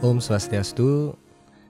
Om 0.00 0.16
Swastiastu, 0.16 1.12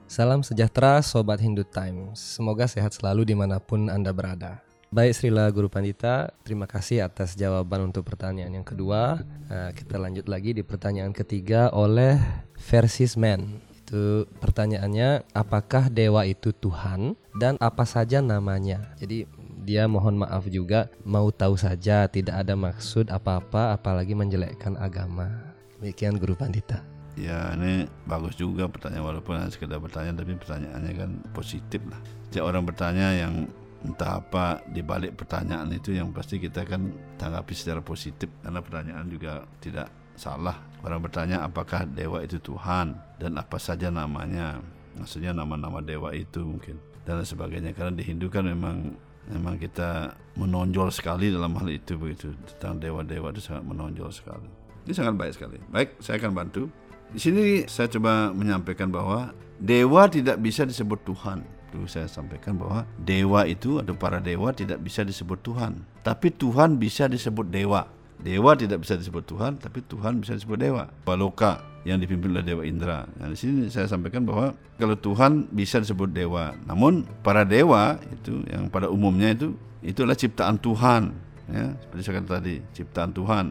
salam 0.07 0.39
sejahtera 0.39 1.03
Sobat 1.03 1.43
Hindu 1.43 1.67
Times. 1.67 2.15
Semoga 2.15 2.63
sehat 2.63 2.95
selalu 2.95 3.27
di 3.27 3.35
mana 3.35 3.59
pun 3.59 3.91
Anda 3.91 4.15
berada. 4.15 4.63
Baik 4.87 5.19
Srila 5.19 5.51
Guru 5.51 5.67
Pandita, 5.67 6.31
terima 6.47 6.63
kasih 6.63 7.03
atas 7.03 7.35
jawaban 7.35 7.91
untuk 7.91 8.07
pertanyaan 8.07 8.55
yang 8.55 8.63
kedua. 8.63 9.19
Nah, 9.51 9.75
kita 9.75 9.99
lanjut 9.99 10.31
lagi 10.31 10.55
di 10.55 10.63
pertanyaan 10.63 11.11
ketiga 11.11 11.75
oleh 11.75 12.15
Versis 12.55 13.19
Man. 13.19 13.59
Itu 13.83 14.23
pertanyaannya, 14.39 15.27
apakah 15.35 15.91
dewa 15.91 16.23
itu 16.23 16.55
Tuhan 16.55 17.19
dan 17.35 17.59
apa 17.59 17.83
saja 17.83 18.23
namanya? 18.23 18.95
Jadi 18.95 19.27
dia 19.67 19.91
mohon 19.91 20.15
maaf 20.15 20.47
juga 20.47 20.87
mau 21.03 21.27
tahu 21.35 21.59
saja 21.59 22.07
tidak 22.07 22.47
ada 22.47 22.55
maksud 22.55 23.11
apa-apa 23.11 23.75
apalagi 23.75 24.15
menjelekkan 24.15 24.79
agama. 24.79 25.51
Demikian 25.83 26.15
Guru 26.15 26.39
Pandita. 26.39 27.00
Ya 27.19 27.51
ini 27.59 27.87
bagus 28.07 28.39
juga 28.39 28.71
pertanyaan 28.71 29.03
walaupun 29.03 29.35
hanya 29.35 29.51
sekedar 29.51 29.83
bertanya 29.83 30.15
tapi 30.15 30.31
pertanyaannya 30.39 30.93
kan 30.95 31.11
positif 31.35 31.83
lah. 31.91 31.99
Setiap 32.31 32.47
orang 32.47 32.63
bertanya 32.63 33.07
yang 33.11 33.51
entah 33.81 34.21
apa 34.21 34.61
di 34.69 34.85
balik 34.85 35.17
pertanyaan 35.17 35.67
itu 35.73 35.91
yang 35.91 36.13
pasti 36.13 36.37
kita 36.37 36.63
kan 36.63 36.93
tanggapi 37.17 37.51
secara 37.51 37.81
positif 37.81 38.29
karena 38.39 38.63
pertanyaan 38.63 39.05
juga 39.11 39.43
tidak 39.59 39.91
salah. 40.15 40.55
Orang 40.85 41.03
bertanya 41.03 41.43
apakah 41.43 41.83
dewa 41.83 42.23
itu 42.23 42.39
Tuhan 42.39 42.95
dan 43.19 43.31
apa 43.35 43.57
saja 43.59 43.91
namanya. 43.91 44.63
Maksudnya 44.95 45.35
nama-nama 45.35 45.79
dewa 45.83 46.15
itu 46.15 46.43
mungkin 46.43 46.79
dan 47.01 47.25
sebagainya 47.25 47.73
karena 47.73 47.91
di 47.95 48.03
Hindu 48.05 48.29
kan 48.29 48.45
memang 48.45 48.93
memang 49.29 49.57
kita 49.57 50.13
menonjol 50.37 50.89
sekali 50.93 51.33
dalam 51.33 51.53
hal 51.57 51.67
itu 51.69 51.97
begitu 51.97 52.33
tentang 52.55 52.77
dewa-dewa 52.81 53.33
itu 53.33 53.41
sangat 53.41 53.63
menonjol 53.65 54.09
sekali. 54.13 54.49
Ini 54.85 54.93
sangat 54.97 55.13
baik 55.17 55.33
sekali. 55.37 55.57
Baik, 55.69 55.89
saya 56.01 56.17
akan 56.17 56.33
bantu. 56.33 56.65
Di 57.11 57.19
sini 57.19 57.67
saya 57.67 57.91
coba 57.91 58.31
menyampaikan 58.31 58.87
bahwa 58.87 59.35
dewa 59.59 60.07
tidak 60.07 60.39
bisa 60.39 60.63
disebut 60.63 61.03
Tuhan. 61.03 61.43
Dulu 61.71 61.83
saya 61.83 62.07
sampaikan 62.07 62.55
bahwa 62.55 62.87
dewa 62.99 63.43
itu 63.47 63.83
atau 63.83 63.95
para 63.95 64.23
dewa 64.23 64.55
tidak 64.55 64.79
bisa 64.79 65.03
disebut 65.03 65.43
Tuhan, 65.43 65.83
tapi 66.07 66.31
Tuhan 66.31 66.79
bisa 66.79 67.11
disebut 67.11 67.51
dewa. 67.51 67.87
Dewa 68.23 68.55
tidak 68.55 68.87
bisa 68.87 68.95
disebut 68.95 69.27
Tuhan, 69.27 69.59
tapi 69.59 69.83
Tuhan 69.83 70.23
bisa 70.23 70.39
disebut 70.39 70.55
dewa. 70.55 70.87
Baloka 71.03 71.59
yang 71.83 71.97
dipimpin 71.97 72.31
oleh 72.31 72.45
Dewa 72.45 72.61
Indra. 72.61 73.09
Nah, 73.17 73.27
di 73.27 73.35
sini 73.35 73.65
saya 73.67 73.89
sampaikan 73.89 74.21
bahwa 74.21 74.53
kalau 74.77 74.93
Tuhan 74.93 75.49
bisa 75.49 75.81
disebut 75.81 76.13
dewa, 76.13 76.53
namun 76.69 77.03
para 77.25 77.41
dewa 77.41 77.97
itu 78.13 78.45
yang 78.45 78.69
pada 78.69 78.87
umumnya 78.87 79.33
itu 79.33 79.57
itu 79.81 80.05
adalah 80.05 80.19
ciptaan 80.19 80.61
Tuhan, 80.61 81.09
ya 81.49 81.73
seperti 81.81 82.01
saya 82.05 82.13
katakan 82.21 82.37
tadi, 82.37 82.55
ciptaan 82.77 83.11
Tuhan 83.17 83.45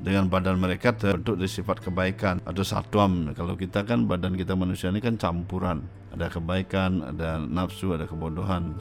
dengan 0.00 0.28
badan 0.28 0.60
mereka 0.60 0.92
terbentuk 0.92 1.40
dari 1.40 1.48
sifat 1.48 1.80
kebaikan 1.80 2.44
atau 2.44 2.62
satwam. 2.62 3.32
Kalau 3.32 3.56
kita 3.56 3.84
kan 3.88 4.04
badan 4.04 4.36
kita 4.36 4.52
manusia 4.52 4.92
ini 4.92 5.00
kan 5.00 5.16
campuran, 5.16 5.88
ada 6.12 6.28
kebaikan, 6.28 7.00
ada 7.16 7.40
nafsu, 7.40 7.96
ada 7.96 8.04
kebodohan, 8.04 8.76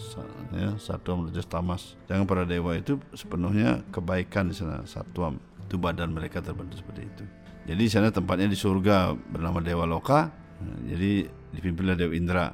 ya 0.51 0.75
satwam, 0.75 1.27
rajas, 1.27 1.47
tamas. 1.47 1.95
Jangan 2.11 2.27
para 2.27 2.43
dewa 2.43 2.75
itu 2.75 2.99
sepenuhnya 3.15 3.83
kebaikan 3.95 4.51
di 4.51 4.55
sana, 4.55 4.83
satwam. 4.83 5.39
Itu 5.65 5.79
badan 5.81 6.13
mereka 6.13 6.43
terbentuk 6.43 6.77
seperti 6.77 7.03
itu. 7.07 7.23
Jadi 7.65 7.81
di 7.81 7.91
sana 7.91 8.13
tempatnya 8.13 8.45
di 8.45 8.57
surga 8.57 9.17
bernama 9.17 9.57
Dewa 9.57 9.89
Loka. 9.89 10.29
Jadi 10.85 11.25
dipimpin 11.57 11.89
oleh 11.89 11.97
Dewa 11.97 12.13
Indra. 12.13 12.45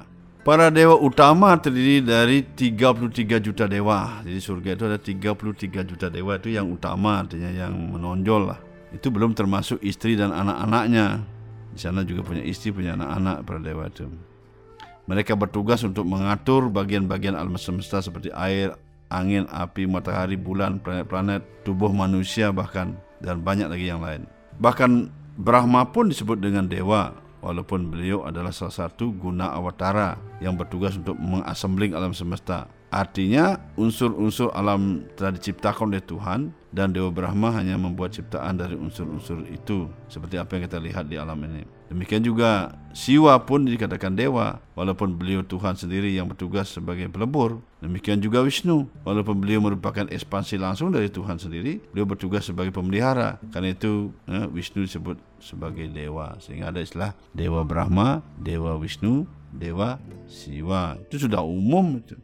Para 0.42 0.74
dewa 0.74 0.98
utama 0.98 1.54
terdiri 1.54 2.02
dari 2.02 2.42
33 2.42 3.38
juta 3.38 3.70
dewa. 3.70 4.18
Jadi 4.26 4.42
surga 4.42 4.74
itu 4.74 4.84
ada 4.90 4.98
33 4.98 5.86
juta 5.86 6.10
dewa 6.10 6.34
itu 6.34 6.50
yang 6.50 6.66
utama 6.66 7.22
artinya 7.22 7.46
yang 7.46 7.70
menonjol 7.70 8.50
lah. 8.50 8.58
Itu 8.90 9.14
belum 9.14 9.38
termasuk 9.38 9.78
istri 9.86 10.18
dan 10.18 10.34
anak-anaknya. 10.34 11.22
Di 11.70 11.78
sana 11.78 12.02
juga 12.02 12.26
punya 12.26 12.42
istri, 12.42 12.74
punya 12.74 12.98
anak-anak 12.98 13.46
para 13.46 13.62
dewa 13.62 13.86
itu. 13.86 14.10
Mereka 15.06 15.38
bertugas 15.38 15.86
untuk 15.86 16.10
mengatur 16.10 16.66
bagian-bagian 16.74 17.38
alam 17.38 17.54
semesta 17.54 18.02
seperti 18.02 18.34
air, 18.34 18.74
angin, 19.14 19.46
api, 19.46 19.86
matahari, 19.86 20.34
bulan, 20.34 20.82
planet-planet, 20.82 21.62
tubuh 21.62 21.94
manusia 21.94 22.50
bahkan 22.50 22.98
dan 23.22 23.46
banyak 23.46 23.70
lagi 23.70 23.86
yang 23.86 24.02
lain. 24.02 24.26
Bahkan 24.58 25.06
Brahma 25.38 25.86
pun 25.94 26.10
disebut 26.10 26.42
dengan 26.42 26.66
dewa 26.66 27.21
walaupun 27.42 27.90
beliau 27.90 28.24
adalah 28.24 28.54
salah 28.54 28.86
satu 28.86 29.10
guna 29.12 29.52
awatara 29.52 30.16
yang 30.38 30.54
bertugas 30.54 30.94
untuk 30.96 31.18
mengassembling 31.18 31.92
alam 31.92 32.14
semesta. 32.14 32.70
Artinya 32.92 33.56
unsur-unsur 33.80 34.52
alam 34.52 35.08
telah 35.16 35.32
diciptakan 35.32 35.90
oleh 35.96 36.04
Tuhan 36.04 36.52
dan 36.76 36.92
Dewa 36.92 37.08
Brahma 37.08 37.48
hanya 37.56 37.80
membuat 37.80 38.12
ciptaan 38.12 38.60
dari 38.60 38.76
unsur-unsur 38.76 39.48
itu 39.48 39.88
seperti 40.12 40.36
apa 40.36 40.56
yang 40.56 40.62
kita 40.68 40.78
lihat 40.80 41.04
di 41.08 41.16
alam 41.16 41.40
ini. 41.40 41.64
Demikian 41.88 42.20
juga 42.20 42.76
Siwa 42.92 43.36
pun 43.44 43.64
dikatakan 43.64 44.12
dewa 44.12 44.60
walaupun 44.76 45.16
beliau 45.16 45.40
Tuhan 45.40 45.72
sendiri 45.76 46.12
yang 46.12 46.28
bertugas 46.28 46.68
sebagai 46.68 47.08
pelebur. 47.08 47.64
Demikian 47.82 48.22
juga 48.22 48.46
Wisnu 48.46 48.86
walaupun 49.02 49.42
beliau 49.42 49.58
merupakan 49.58 50.06
ekspansi 50.06 50.54
langsung 50.54 50.94
dari 50.94 51.10
Tuhan 51.10 51.34
sendiri, 51.34 51.82
beliau 51.90 52.06
bertugas 52.06 52.46
sebagai 52.46 52.70
pemelihara. 52.70 53.42
Karena 53.50 53.74
itu 53.74 54.14
eh, 54.30 54.46
Wisnu 54.54 54.86
disebut 54.86 55.18
sebagai 55.42 55.90
dewa 55.90 56.38
sehingga 56.38 56.70
ada 56.70 56.78
istilah 56.78 57.10
Dewa 57.34 57.66
Brahma, 57.66 58.22
Dewa 58.38 58.78
Wisnu, 58.78 59.26
Dewa 59.50 59.98
Siwa. 60.30 60.94
Itu 61.10 61.26
sudah 61.26 61.42
umum 61.42 61.98
itu. 61.98 62.14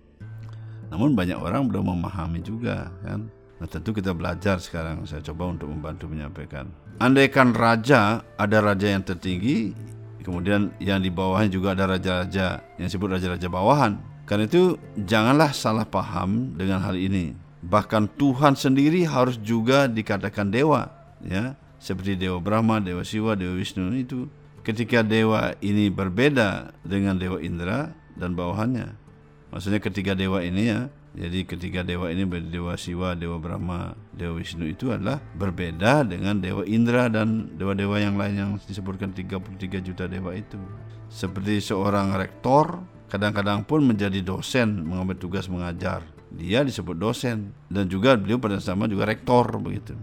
Namun 0.95 1.19
banyak 1.19 1.37
orang 1.37 1.67
belum 1.67 1.91
memahami 1.91 2.39
juga 2.39 2.95
kan. 3.03 3.27
Nah 3.59 3.67
tentu 3.67 3.91
kita 3.91 4.15
belajar 4.15 4.63
sekarang. 4.63 5.03
Saya 5.11 5.27
coba 5.27 5.59
untuk 5.59 5.75
membantu 5.75 6.07
menyampaikan. 6.07 6.71
Andaikan 7.03 7.51
raja 7.51 8.23
ada 8.39 8.59
raja 8.63 8.95
yang 8.95 9.03
tertinggi, 9.03 9.75
kemudian 10.23 10.71
yang 10.79 11.03
di 11.03 11.11
bawahnya 11.11 11.51
juga 11.51 11.75
ada 11.75 11.99
raja-raja 11.99 12.63
yang 12.79 12.87
disebut 12.87 13.19
raja-raja 13.19 13.51
bawahan. 13.51 13.99
Karena 14.29 14.45
itu 14.45 14.77
janganlah 14.95 15.57
salah 15.57 15.89
paham 15.89 16.53
dengan 16.53 16.85
hal 16.85 17.01
ini. 17.01 17.33
Bahkan 17.65 18.21
Tuhan 18.21 18.55
sendiri 18.55 19.09
harus 19.09 19.41
juga 19.41 19.89
dikatakan 19.89 20.53
dewa, 20.53 20.93
ya 21.25 21.57
seperti 21.81 22.21
dewa 22.21 22.39
Brahma, 22.39 22.79
dewa 22.79 23.03
Siwa, 23.03 23.33
dewa 23.35 23.57
Wisnu 23.57 23.89
itu. 23.97 24.29
Ketika 24.61 25.01
dewa 25.01 25.57
ini 25.65 25.89
berbeda 25.89 26.77
dengan 26.85 27.17
dewa 27.17 27.41
Indra 27.41 27.97
dan 28.21 28.37
bawahannya, 28.37 29.09
Maksudnya 29.49 29.81
ketiga 29.81 30.13
dewa 30.13 30.45
ini 30.45 30.69
ya. 30.69 30.93
Jadi 31.19 31.49
ketiga 31.49 31.81
dewa 31.83 32.13
ini 32.13 32.29
dewa 32.53 32.77
Siwa, 32.77 33.17
dewa 33.17 33.41
Brahma, 33.41 33.97
dewa 34.13 34.39
Wisnu 34.39 34.69
itu 34.69 34.93
adalah 34.93 35.19
berbeda 35.35 36.05
dengan 36.05 36.39
dewa 36.39 36.63
Indra 36.69 37.09
dan 37.09 37.57
dewa-dewa 37.57 37.97
yang 37.97 38.15
lain 38.21 38.35
yang 38.37 38.51
disebutkan 38.69 39.17
33 39.17 39.81
juta 39.83 40.05
dewa 40.05 40.37
itu. 40.37 40.61
Seperti 41.09 41.65
seorang 41.65 42.13
rektor 42.13 42.85
kadang-kadang 43.09 43.65
pun 43.65 43.83
menjadi 43.83 44.21
dosen 44.21 44.85
mengambil 44.85 45.17
tugas 45.17 45.49
mengajar. 45.49 46.05
Dia 46.29 46.61
disebut 46.61 46.95
dosen 46.95 47.57
dan 47.73 47.89
juga 47.89 48.15
beliau 48.15 48.37
pada 48.37 48.61
sama 48.61 48.85
juga 48.85 49.09
rektor 49.09 49.49
begitu. 49.59 49.97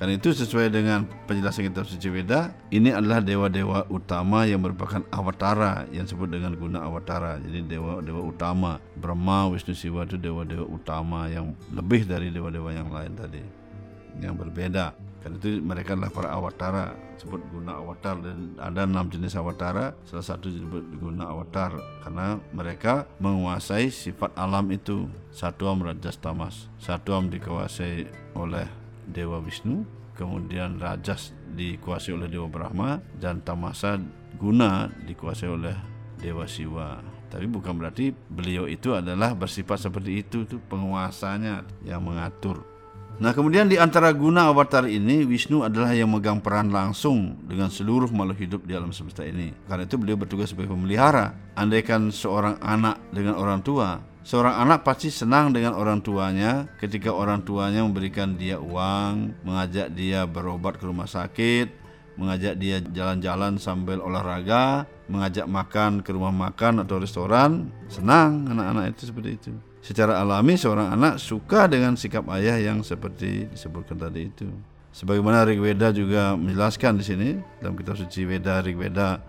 Karena 0.00 0.16
itu 0.16 0.32
sesuai 0.32 0.72
dengan 0.72 1.04
penjelasan 1.28 1.68
kitab 1.68 1.84
suci 1.84 2.08
Weda, 2.08 2.56
ini 2.72 2.88
adalah 2.88 3.20
dewa-dewa 3.20 3.84
utama 3.92 4.48
yang 4.48 4.64
merupakan 4.64 5.04
awatara 5.12 5.84
yang 5.92 6.08
disebut 6.08 6.24
dengan 6.32 6.56
guna 6.56 6.88
awatara. 6.88 7.36
Jadi 7.36 7.68
dewa-dewa 7.68 8.24
utama, 8.24 8.80
Brahma, 8.96 9.52
Wisnu, 9.52 9.76
Siwa 9.76 10.08
itu 10.08 10.16
dewa-dewa 10.16 10.64
utama 10.72 11.28
yang 11.28 11.52
lebih 11.68 12.08
dari 12.08 12.32
dewa-dewa 12.32 12.72
yang 12.72 12.88
lain 12.88 13.12
tadi. 13.12 13.44
Yang 14.18 14.34
berbeda. 14.46 14.98
Karena 15.20 15.36
itu 15.36 15.60
mereka 15.60 15.92
adalah 15.92 16.12
para 16.12 16.28
awatara, 16.32 16.86
disebut 17.20 17.44
guna 17.52 17.76
awatar 17.76 18.16
dan 18.24 18.56
ada 18.56 18.88
enam 18.88 19.04
jenis 19.12 19.36
awatara. 19.36 19.92
Salah 20.08 20.24
satu 20.24 20.48
disebut 20.48 20.96
guna 20.96 21.28
awatar 21.28 21.76
karena 22.00 22.40
mereka 22.56 23.04
menguasai 23.20 23.92
sifat 23.92 24.32
alam 24.32 24.72
itu. 24.72 25.12
Satu 25.28 25.68
am 25.68 25.84
rajas 25.84 26.16
tamas, 26.16 26.72
satu 26.80 27.12
am 27.12 27.28
dikuasai 27.28 28.08
oleh 28.32 28.64
Dewa 29.04 29.44
Wisnu, 29.44 29.84
kemudian 30.16 30.78
Rajas 30.80 31.36
dikuasai 31.52 32.16
oleh 32.16 32.28
Dewa 32.30 32.46
Brahma 32.46 33.02
dan 33.18 33.42
Tamasa 33.42 33.98
Guna 34.38 34.88
dikuasai 35.04 35.50
oleh 35.50 35.76
Dewa 36.16 36.46
Siwa. 36.46 37.02
Tapi 37.30 37.46
bukan 37.46 37.78
berarti 37.78 38.10
beliau 38.10 38.66
itu 38.66 38.94
adalah 38.94 39.34
bersifat 39.34 39.78
seperti 39.78 40.22
itu, 40.22 40.46
itu 40.46 40.58
penguasanya 40.66 41.62
yang 41.86 42.02
mengatur. 42.02 42.69
Nah 43.20 43.36
kemudian 43.36 43.68
di 43.68 43.76
antara 43.76 44.16
guna 44.16 44.48
avatar 44.48 44.88
ini 44.88 45.28
Wisnu 45.28 45.60
adalah 45.60 45.92
yang 45.92 46.08
megang 46.08 46.40
peran 46.40 46.72
langsung 46.72 47.36
dengan 47.44 47.68
seluruh 47.68 48.08
makhluk 48.08 48.40
hidup 48.40 48.60
di 48.64 48.72
alam 48.72 48.96
semesta 48.96 49.28
ini. 49.28 49.52
Karena 49.68 49.84
itu 49.84 50.00
beliau 50.00 50.16
bertugas 50.16 50.56
sebagai 50.56 50.72
pemelihara. 50.72 51.36
Andaikan 51.52 52.08
seorang 52.08 52.56
anak 52.64 52.96
dengan 53.12 53.36
orang 53.36 53.60
tua 53.60 54.00
Seorang 54.20 54.52
anak 54.52 54.84
pasti 54.84 55.08
senang 55.08 55.48
dengan 55.48 55.72
orang 55.72 56.04
tuanya 56.04 56.68
ketika 56.76 57.08
orang 57.08 57.40
tuanya 57.40 57.80
memberikan 57.80 58.36
dia 58.36 58.60
uang, 58.60 59.32
mengajak 59.48 59.96
dia 59.96 60.28
berobat 60.28 60.76
ke 60.76 60.84
rumah 60.84 61.08
sakit, 61.08 61.72
mengajak 62.20 62.60
dia 62.60 62.84
jalan-jalan 62.84 63.56
sambil 63.56 63.96
olahraga, 64.04 64.84
mengajak 65.08 65.48
makan 65.48 66.04
ke 66.04 66.12
rumah 66.12 66.36
makan 66.36 66.84
atau 66.84 67.00
restoran. 67.00 67.72
Senang 67.88 68.44
anak-anak 68.44 68.92
itu 68.92 69.08
seperti 69.08 69.30
itu. 69.40 69.52
Secara 69.80 70.20
alami 70.20 70.60
seorang 70.60 70.92
anak 70.92 71.16
suka 71.16 71.64
dengan 71.64 71.96
sikap 71.96 72.28
ayah 72.36 72.60
yang 72.60 72.84
seperti 72.84 73.48
disebutkan 73.48 73.96
tadi 73.96 74.28
itu. 74.28 74.48
Sebagaimana 74.92 75.46
Rigveda 75.46 75.94
juga 75.94 76.36
menjelaskan 76.36 77.00
di 77.00 77.04
sini 77.06 77.28
dalam 77.62 77.78
kitab 77.78 77.96
suci 77.96 78.26
Veda 78.26 78.60
Rigveda 78.60 79.22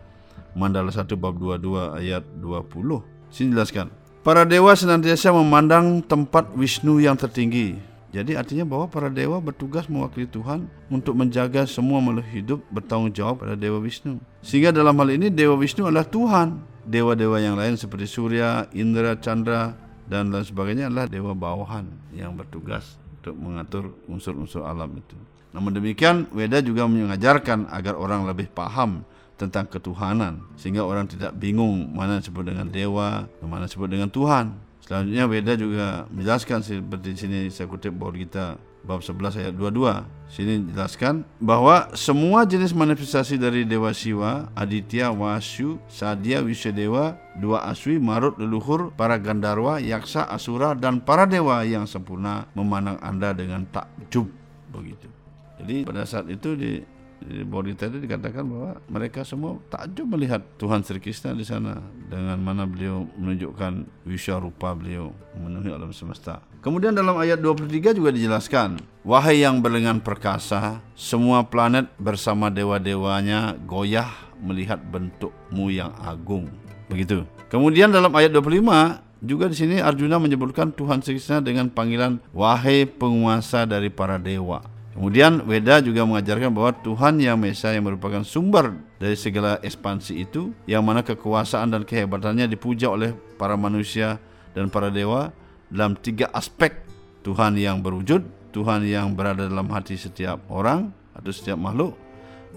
Mandala 0.52 0.92
1 0.92 1.08
bab 1.16 1.40
22 1.40 2.02
ayat 2.02 2.24
20. 2.44 3.32
Sini 3.32 3.56
jelaskan. 3.56 3.88
Para 4.22 4.44
dewa 4.44 4.76
senantiasa 4.76 5.32
memandang 5.32 6.04
tempat 6.04 6.52
Wisnu 6.54 7.00
yang 7.00 7.16
tertinggi. 7.16 7.80
Jadi 8.12 8.36
artinya 8.36 8.68
bahwa 8.68 8.92
para 8.92 9.08
dewa 9.08 9.40
bertugas 9.40 9.88
mewakili 9.88 10.28
Tuhan 10.28 10.68
untuk 10.92 11.16
menjaga 11.16 11.64
semua 11.64 12.04
makhluk 12.04 12.28
hidup 12.28 12.60
bertanggung 12.68 13.16
jawab 13.16 13.40
pada 13.40 13.56
Dewa 13.56 13.80
Wisnu. 13.80 14.20
Sehingga 14.44 14.76
dalam 14.76 15.00
hal 15.00 15.16
ini 15.16 15.32
Dewa 15.32 15.56
Wisnu 15.56 15.88
adalah 15.88 16.04
Tuhan. 16.04 16.60
Dewa-dewa 16.84 17.40
yang 17.40 17.56
lain 17.56 17.80
seperti 17.80 18.12
Surya, 18.12 18.68
Indra, 18.76 19.16
Chandra, 19.16 19.72
dan 20.10 20.34
lain 20.34 20.46
sebagainya 20.46 20.90
adalah 20.90 21.08
dewa 21.10 21.34
bawahan 21.36 21.86
yang 22.16 22.34
bertugas 22.34 22.98
untuk 23.22 23.38
mengatur 23.38 23.94
unsur-unsur 24.10 24.66
alam 24.66 24.90
itu. 24.98 25.18
Namun 25.52 25.76
demikian, 25.76 26.32
Weda 26.32 26.64
juga 26.64 26.88
mengajarkan 26.88 27.68
agar 27.70 28.00
orang 28.00 28.24
lebih 28.24 28.48
paham 28.50 29.04
tentang 29.36 29.68
ketuhanan 29.68 30.42
sehingga 30.56 30.86
orang 30.86 31.10
tidak 31.10 31.34
bingung 31.36 31.92
mana 31.92 32.22
disebut 32.22 32.54
dengan 32.54 32.70
dewa, 32.70 33.26
mana 33.44 33.68
disebut 33.68 33.90
dengan 33.90 34.08
Tuhan. 34.08 34.56
Selanjutnya 34.86 35.26
Weda 35.28 35.54
juga 35.58 35.86
menjelaskan 36.10 36.60
seperti 36.64 37.08
di 37.14 37.18
sini 37.20 37.40
saya 37.52 37.68
kutip 37.68 37.94
bahwa 37.94 38.16
kita 38.16 38.56
bab 38.86 39.02
11 39.02 39.38
ayat 39.38 39.54
22. 39.54 40.06
Sini 40.32 40.64
jelaskan 40.72 41.28
bahwa 41.44 41.92
semua 41.92 42.48
jenis 42.48 42.72
manifestasi 42.72 43.36
dari 43.36 43.68
Dewa 43.68 43.92
Siwa, 43.92 44.48
Aditya, 44.56 45.12
Wasyu, 45.12 45.76
Sadya, 45.92 46.40
Wisyadewa, 46.40 47.20
dua 47.36 47.68
Aswi, 47.68 48.00
Marut, 48.00 48.40
leluhur, 48.40 48.96
para 48.96 49.20
Gandarwa, 49.20 49.84
Yaksa, 49.84 50.24
Asura, 50.32 50.72
dan 50.72 51.04
para 51.04 51.28
dewa 51.28 51.62
yang 51.68 51.84
sempurna 51.84 52.48
memandang 52.56 52.96
Anda 53.04 53.36
dengan 53.36 53.68
takjub. 53.68 54.32
Begitu. 54.72 55.12
Jadi 55.60 55.84
pada 55.84 56.08
saat 56.08 56.32
itu 56.32 56.56
di 56.56 56.80
di 57.22 57.46
Borita 57.46 57.86
itu 57.86 58.02
dikatakan 58.02 58.42
bahwa 58.42 58.72
mereka 58.90 59.22
semua 59.22 59.62
takjub 59.70 60.10
melihat 60.10 60.42
Tuhan 60.58 60.82
Sri 60.82 60.98
Krishna 60.98 61.38
di 61.38 61.46
sana 61.46 61.78
dengan 62.10 62.42
mana 62.42 62.66
beliau 62.66 63.06
menunjukkan 63.14 63.86
wisya 64.10 64.42
rupa 64.42 64.74
beliau 64.74 65.14
memenuhi 65.38 65.70
alam 65.70 65.94
semesta. 65.94 66.42
Kemudian 66.62 66.94
dalam 66.94 67.18
ayat 67.18 67.42
23 67.42 67.98
juga 67.98 68.14
dijelaskan, 68.14 68.78
wahai 69.02 69.42
yang 69.42 69.66
berlengan 69.66 69.98
perkasa, 69.98 70.78
semua 70.94 71.42
planet 71.42 71.90
bersama 71.98 72.54
dewa-dewanya 72.54 73.58
goyah 73.66 74.06
melihat 74.38 74.78
bentukmu 74.78 75.74
yang 75.74 75.90
agung. 75.98 76.46
Begitu. 76.86 77.26
Kemudian 77.50 77.90
dalam 77.90 78.14
ayat 78.14 78.30
25 78.30 79.02
juga 79.26 79.50
di 79.50 79.58
sini 79.58 79.82
Arjuna 79.82 80.22
menyebutkan 80.22 80.70
Tuhan 80.70 81.02
Krishna 81.02 81.42
dengan 81.42 81.66
panggilan 81.66 82.22
wahai 82.30 82.86
penguasa 82.86 83.66
dari 83.66 83.90
para 83.90 84.22
dewa. 84.22 84.62
Kemudian 84.94 85.42
Weda 85.50 85.82
juga 85.82 86.06
mengajarkan 86.06 86.54
bahwa 86.54 86.78
Tuhan 86.78 87.18
Yang 87.18 87.38
Maha 87.42 87.54
Esa 87.58 87.70
yang 87.74 87.90
merupakan 87.90 88.22
sumber 88.22 88.78
dari 89.02 89.18
segala 89.18 89.58
ekspansi 89.66 90.14
itu 90.30 90.54
yang 90.70 90.86
mana 90.86 91.02
kekuasaan 91.02 91.74
dan 91.74 91.82
kehebatannya 91.90 92.46
dipuja 92.46 92.94
oleh 92.94 93.18
para 93.42 93.58
manusia 93.58 94.22
dan 94.54 94.70
para 94.70 94.94
dewa 94.94 95.34
dalam 95.72 95.96
tiga 95.98 96.28
aspek 96.36 96.84
Tuhan 97.24 97.56
yang 97.56 97.80
berwujud, 97.80 98.52
Tuhan 98.52 98.84
yang 98.84 99.16
berada 99.16 99.48
dalam 99.48 99.72
hati 99.72 99.96
setiap 99.96 100.44
orang 100.52 100.92
atau 101.16 101.32
setiap 101.32 101.58
makhluk 101.58 101.96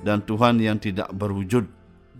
dan 0.02 0.20
Tuhan 0.26 0.58
yang 0.58 0.76
tidak 0.82 1.14
berwujud. 1.14 1.64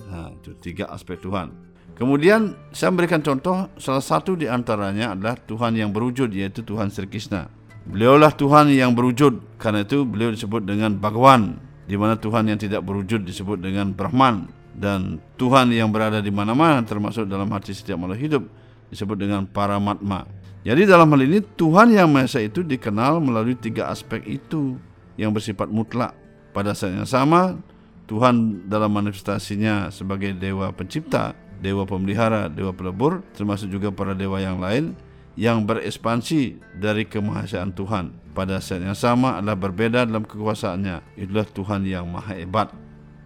Nah, 0.06 0.30
itu 0.30 0.54
tiga 0.62 0.90
aspek 0.94 1.18
Tuhan. 1.18 1.50
Kemudian 1.94 2.58
saya 2.74 2.90
memberikan 2.90 3.22
contoh 3.22 3.70
salah 3.78 4.02
satu 4.02 4.34
di 4.34 4.50
antaranya 4.50 5.14
adalah 5.14 5.38
Tuhan 5.38 5.78
yang 5.78 5.94
berwujud 5.94 6.30
yaitu 6.34 6.66
Tuhan 6.66 6.90
Sri 6.90 7.06
Krishna. 7.06 7.46
Beliaulah 7.86 8.34
Tuhan 8.34 8.72
yang 8.74 8.96
berwujud 8.96 9.60
karena 9.60 9.86
itu 9.86 10.02
beliau 10.02 10.34
disebut 10.34 10.66
dengan 10.66 10.98
Bhagawan 10.98 11.60
di 11.84 11.94
mana 11.94 12.16
Tuhan 12.16 12.48
yang 12.50 12.58
tidak 12.58 12.82
berwujud 12.82 13.22
disebut 13.22 13.60
dengan 13.60 13.92
Brahman 13.92 14.48
dan 14.74 15.22
Tuhan 15.38 15.70
yang 15.70 15.94
berada 15.94 16.18
di 16.18 16.32
mana-mana 16.34 16.82
termasuk 16.82 17.30
dalam 17.30 17.46
hati 17.54 17.70
setiap 17.70 18.00
makhluk 18.00 18.18
hidup 18.18 18.42
disebut 18.90 19.14
dengan 19.14 19.46
Paramatma. 19.46 20.26
Jadi 20.64 20.88
dalam 20.88 21.12
hal 21.12 21.20
ini 21.28 21.44
Tuhan 21.44 21.92
yang 21.92 22.08
Maha 22.08 22.24
Esa 22.24 22.40
itu 22.40 22.64
dikenal 22.64 23.20
melalui 23.20 23.52
tiga 23.52 23.92
aspek 23.92 24.24
itu 24.24 24.80
yang 25.20 25.28
bersifat 25.28 25.68
mutlak. 25.68 26.16
Pada 26.56 26.72
saat 26.72 26.96
yang 26.96 27.04
sama 27.04 27.60
Tuhan 28.08 28.64
dalam 28.64 28.88
manifestasinya 28.96 29.92
sebagai 29.92 30.32
dewa 30.32 30.72
pencipta, 30.72 31.36
dewa 31.60 31.84
pemelihara, 31.84 32.48
dewa 32.48 32.72
pelebur 32.72 33.20
termasuk 33.36 33.68
juga 33.68 33.92
para 33.92 34.16
dewa 34.16 34.40
yang 34.40 34.56
lain 34.56 34.96
yang 35.36 35.68
berekspansi 35.68 36.56
dari 36.80 37.04
kemahasaan 37.04 37.76
Tuhan. 37.76 38.16
Pada 38.32 38.56
saat 38.56 38.80
yang 38.88 38.96
sama 38.96 39.36
adalah 39.36 39.60
berbeda 39.60 40.08
dalam 40.08 40.24
kekuasaannya. 40.24 41.20
Itulah 41.20 41.44
Tuhan 41.44 41.84
yang 41.84 42.08
maha 42.08 42.40
hebat 42.40 42.72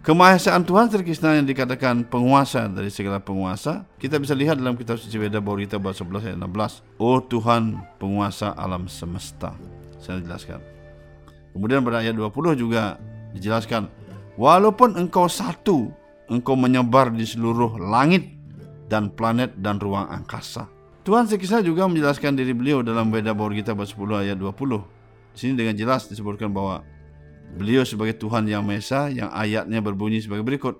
kemahasaan 0.03 0.63
Tuhan 0.63 0.89
Sri 0.91 1.03
Krishna 1.03 1.35
yang 1.39 1.47
dikatakan 1.47 2.07
penguasa 2.07 2.71
dari 2.71 2.89
segala 2.89 3.19
penguasa 3.19 3.85
kita 3.99 4.19
bisa 4.19 4.33
lihat 4.33 4.59
dalam 4.59 4.79
kitab 4.79 4.97
suci 4.99 5.19
Veda 5.19 5.43
Baurita 5.43 5.77
bab 5.77 5.95
11 5.95 6.33
ayat 6.33 6.39
16 6.39 7.03
Oh 7.03 7.19
Tuhan 7.23 7.79
penguasa 7.99 8.55
alam 8.55 8.87
semesta. 8.87 9.55
Saya 9.99 10.23
jelaskan. 10.23 10.63
Kemudian 11.53 11.83
pada 11.83 12.01
ayat 12.03 12.15
20 12.15 12.31
juga 12.55 13.03
dijelaskan 13.35 13.91
walaupun 14.39 14.95
engkau 14.95 15.27
satu 15.27 15.91
engkau 16.31 16.55
menyebar 16.55 17.11
di 17.11 17.27
seluruh 17.27 17.81
langit 17.81 18.31
dan 18.87 19.13
planet 19.13 19.59
dan 19.59 19.77
ruang 19.83 20.09
angkasa. 20.09 20.69
Tuhan 21.03 21.25
sekisah 21.25 21.65
juga 21.65 21.89
menjelaskan 21.89 22.37
diri 22.37 22.53
beliau 22.53 22.85
dalam 22.85 23.09
Veda 23.09 23.33
Baur 23.33 23.57
kita 23.57 23.73
bab 23.73 23.89
10 23.89 24.29
ayat 24.29 24.37
20. 24.37 24.53
Di 25.33 25.39
sini 25.41 25.53
dengan 25.57 25.73
jelas 25.73 26.05
disebutkan 26.05 26.53
bahwa 26.53 26.85
beliau 27.57 27.87
sebagai 27.87 28.19
Tuhan 28.19 28.45
yang 28.51 28.67
Esa 28.69 29.09
yang 29.09 29.33
ayatnya 29.33 29.81
berbunyi 29.81 30.21
sebagai 30.21 30.45
berikut. 30.45 30.77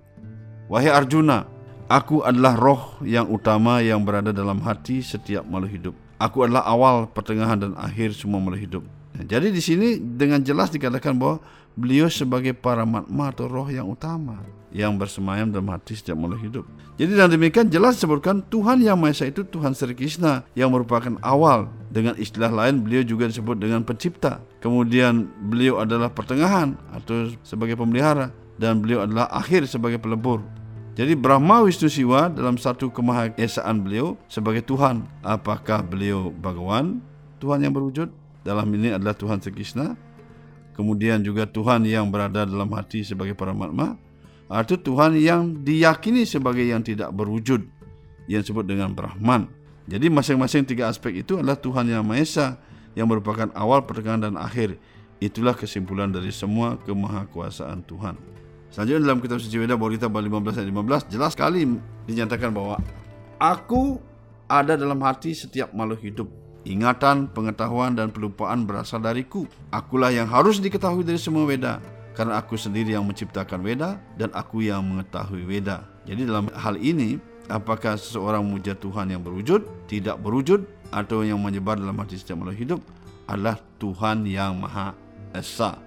Wahai 0.69 0.93
Arjuna, 0.93 1.49
aku 1.89 2.21
adalah 2.21 2.53
roh 2.53 3.01
yang 3.01 3.25
utama 3.31 3.81
yang 3.81 4.05
berada 4.05 4.29
dalam 4.29 4.61
hati 4.61 5.01
setiap 5.01 5.47
makhluk 5.49 5.71
hidup. 5.73 5.95
Aku 6.19 6.45
adalah 6.45 6.67
awal, 6.67 7.09
pertengahan 7.09 7.57
dan 7.57 7.73
akhir 7.79 8.13
semua 8.13 8.37
makhluk 8.37 8.61
hidup. 8.61 8.83
Nah, 9.17 9.23
jadi 9.25 9.49
di 9.49 9.61
sini 9.63 9.97
dengan 9.97 10.45
jelas 10.45 10.69
dikatakan 10.69 11.17
bahwa 11.17 11.41
beliau 11.73 12.07
sebagai 12.07 12.55
para 12.55 12.87
matma 12.87 13.33
atau 13.33 13.45
roh 13.45 13.67
yang 13.69 13.89
utama 13.89 14.41
yang 14.69 14.97
bersemayam 15.01 15.49
dalam 15.49 15.69
hati 15.73 15.97
setiap 15.97 16.17
makhluk 16.17 16.41
hidup. 16.45 16.65
Jadi 16.99 17.15
dengan 17.15 17.31
demikian 17.31 17.67
jelas 17.71 17.97
disebutkan 17.97 18.45
Tuhan 18.51 18.83
yang 18.83 18.99
Maha 18.99 19.15
Esa 19.15 19.25
itu 19.31 19.41
Tuhan 19.47 19.73
Sri 19.73 19.95
Krishna 19.95 20.45
yang 20.53 20.69
merupakan 20.69 21.15
awal. 21.25 21.71
Dengan 21.89 22.13
istilah 22.19 22.53
lain 22.53 22.85
beliau 22.85 23.01
juga 23.01 23.25
disebut 23.25 23.57
dengan 23.57 23.81
pencipta. 23.81 24.43
Kemudian 24.61 25.31
beliau 25.49 25.81
adalah 25.81 26.11
pertengahan 26.13 26.77
atau 26.93 27.33
sebagai 27.41 27.79
pemelihara 27.79 28.29
dan 28.61 28.83
beliau 28.83 29.07
adalah 29.07 29.31
akhir 29.31 29.65
sebagai 29.65 29.97
pelebur. 29.97 30.43
Jadi 30.99 31.15
Brahma 31.15 31.63
Wisnu 31.63 31.87
Siwa 31.87 32.27
dalam 32.27 32.59
satu 32.59 32.91
kemahesaan 32.91 33.79
beliau 33.79 34.19
sebagai 34.27 34.67
Tuhan. 34.67 35.07
Apakah 35.23 35.79
beliau 35.79 36.27
Bhagawan, 36.27 36.99
Tuhan 37.39 37.63
yang 37.63 37.71
berwujud? 37.71 38.11
Dalam 38.43 38.67
ini 38.75 38.91
adalah 38.91 39.15
Tuhan 39.15 39.39
Sri 39.39 39.55
Krishna. 39.55 39.95
Kemudian 40.79 41.19
juga 41.19 41.43
Tuhan 41.43 41.83
yang 41.83 42.07
berada 42.07 42.47
dalam 42.47 42.71
hati 42.71 43.03
sebagai 43.03 43.35
Paramatma 43.35 43.99
atau 44.47 44.79
Tuhan 44.79 45.19
yang 45.19 45.59
diyakini 45.59 46.23
sebagai 46.23 46.63
yang 46.63 46.79
tidak 46.79 47.11
berwujud 47.11 47.67
yang 48.31 48.39
disebut 48.39 48.63
dengan 48.63 48.95
Brahman. 48.95 49.51
Jadi 49.91 50.07
masing-masing 50.07 50.63
tiga 50.63 50.87
aspek 50.87 51.19
itu 51.19 51.35
adalah 51.35 51.59
Tuhan 51.59 51.83
yang 51.91 52.07
Maha 52.07 52.23
Esa 52.23 52.47
yang 52.95 53.11
merupakan 53.11 53.51
awal, 53.59 53.83
pertengahan 53.83 54.31
dan 54.31 54.39
akhir. 54.39 54.79
Itulah 55.19 55.51
kesimpulan 55.51 56.15
dari 56.15 56.31
semua 56.31 56.79
kemahakuasaan 56.87 57.83
Tuhan. 57.83 58.15
Selanjutnya 58.71 59.03
dalam 59.03 59.19
kitab 59.19 59.43
suci 59.43 59.59
Weda 59.59 59.75
Borita 59.75 60.07
15 60.07 60.63
ayat 60.63 60.69
15 60.71 61.11
jelas 61.11 61.35
sekali 61.35 61.67
dinyatakan 62.07 62.55
bahwa 62.55 62.79
aku 63.35 63.99
ada 64.47 64.79
dalam 64.79 65.03
hati 65.03 65.35
setiap 65.35 65.75
makhluk 65.75 65.99
hidup. 66.07 66.29
Ingatan, 66.69 67.33
pengetahuan 67.33 67.97
dan 67.97 68.13
pelupaan 68.13 68.69
berasal 68.69 69.01
dariku. 69.01 69.49
Akulah 69.73 70.13
yang 70.13 70.29
harus 70.29 70.61
diketahui 70.61 71.01
dari 71.01 71.17
semua 71.17 71.49
Weda 71.49 71.81
karena 72.13 72.37
aku 72.37 72.59
sendiri 72.59 72.93
yang 72.93 73.09
menciptakan 73.09 73.65
Weda 73.65 73.97
dan 74.19 74.29
aku 74.37 74.61
yang 74.61 74.85
mengetahui 74.85 75.49
Weda. 75.49 75.87
Jadi 76.05 76.29
dalam 76.29 76.45
hal 76.53 76.77
ini, 76.77 77.17
apakah 77.49 77.97
seseorang 77.97 78.45
memuja 78.45 78.77
Tuhan 78.77 79.09
yang 79.09 79.25
berwujud, 79.25 79.87
tidak 79.89 80.21
berwujud, 80.21 80.67
atau 80.89 81.21
yang 81.21 81.37
menyebar 81.41 81.77
dalam 81.77 81.95
hati 82.01 82.17
setiap 82.17 82.41
makhluk 82.41 82.59
hidup 82.59 82.79
adalah 83.29 83.61
Tuhan 83.77 84.25
yang 84.25 84.57
Maha 84.57 84.97
Esa. 85.31 85.77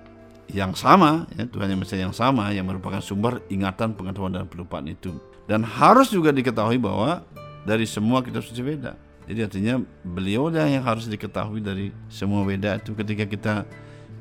Yang 0.51 0.85
sama, 0.85 1.27
ya, 1.35 1.45
Tuhan 1.47 1.75
yang 1.75 1.81
Maha 1.83 1.97
yang 1.99 2.15
sama 2.15 2.45
yang 2.55 2.67
merupakan 2.67 3.03
sumber 3.03 3.43
ingatan, 3.51 3.93
pengetahuan 3.93 4.35
dan 4.35 4.47
pelupaan 4.47 4.87
itu. 4.87 5.15
Dan 5.45 5.67
harus 5.67 6.09
juga 6.09 6.31
diketahui 6.31 6.79
bahwa 6.79 7.27
dari 7.67 7.85
semua 7.85 8.23
kitab 8.23 8.47
suci 8.47 8.63
Weda. 8.63 8.95
Jadi 9.27 9.41
artinya 9.43 9.75
beliau 10.03 10.51
yang 10.51 10.83
harus 10.83 11.07
diketahui 11.07 11.63
dari 11.63 11.95
semua 12.11 12.43
Weda 12.43 12.79
itu. 12.79 12.93
Ketika 12.93 13.25
kita 13.27 13.55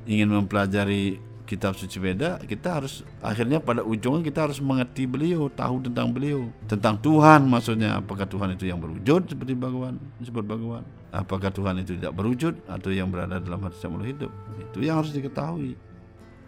ingin 0.05 0.29
mempelajari 0.29 1.31
kitab 1.51 1.75
suci 1.75 1.99
Veda 1.99 2.39
kita 2.39 2.79
harus 2.79 3.03
akhirnya 3.19 3.59
pada 3.59 3.83
ujungnya 3.83 4.23
kita 4.23 4.47
harus 4.47 4.63
mengerti 4.63 5.03
beliau 5.03 5.51
tahu 5.51 5.83
tentang 5.83 6.07
beliau. 6.07 6.47
Tentang 6.71 6.95
Tuhan 6.95 7.43
maksudnya. 7.43 7.99
Apakah 7.99 8.23
Tuhan 8.23 8.55
itu 8.55 8.71
yang 8.71 8.79
berwujud 8.79 9.27
seperti 9.27 9.51
Bhagawan 9.59 9.99
disebut 10.23 10.47
Bhagawan? 10.47 10.87
Apakah 11.11 11.51
Tuhan 11.51 11.83
itu 11.83 11.99
tidak 11.99 12.15
berwujud 12.15 12.55
atau 12.71 12.87
yang 12.87 13.11
berada 13.11 13.43
dalam 13.43 13.59
hati 13.67 13.83
semula 13.83 14.07
hidup? 14.07 14.31
Itu 14.63 14.79
yang 14.79 15.03
harus 15.03 15.11
diketahui 15.11 15.75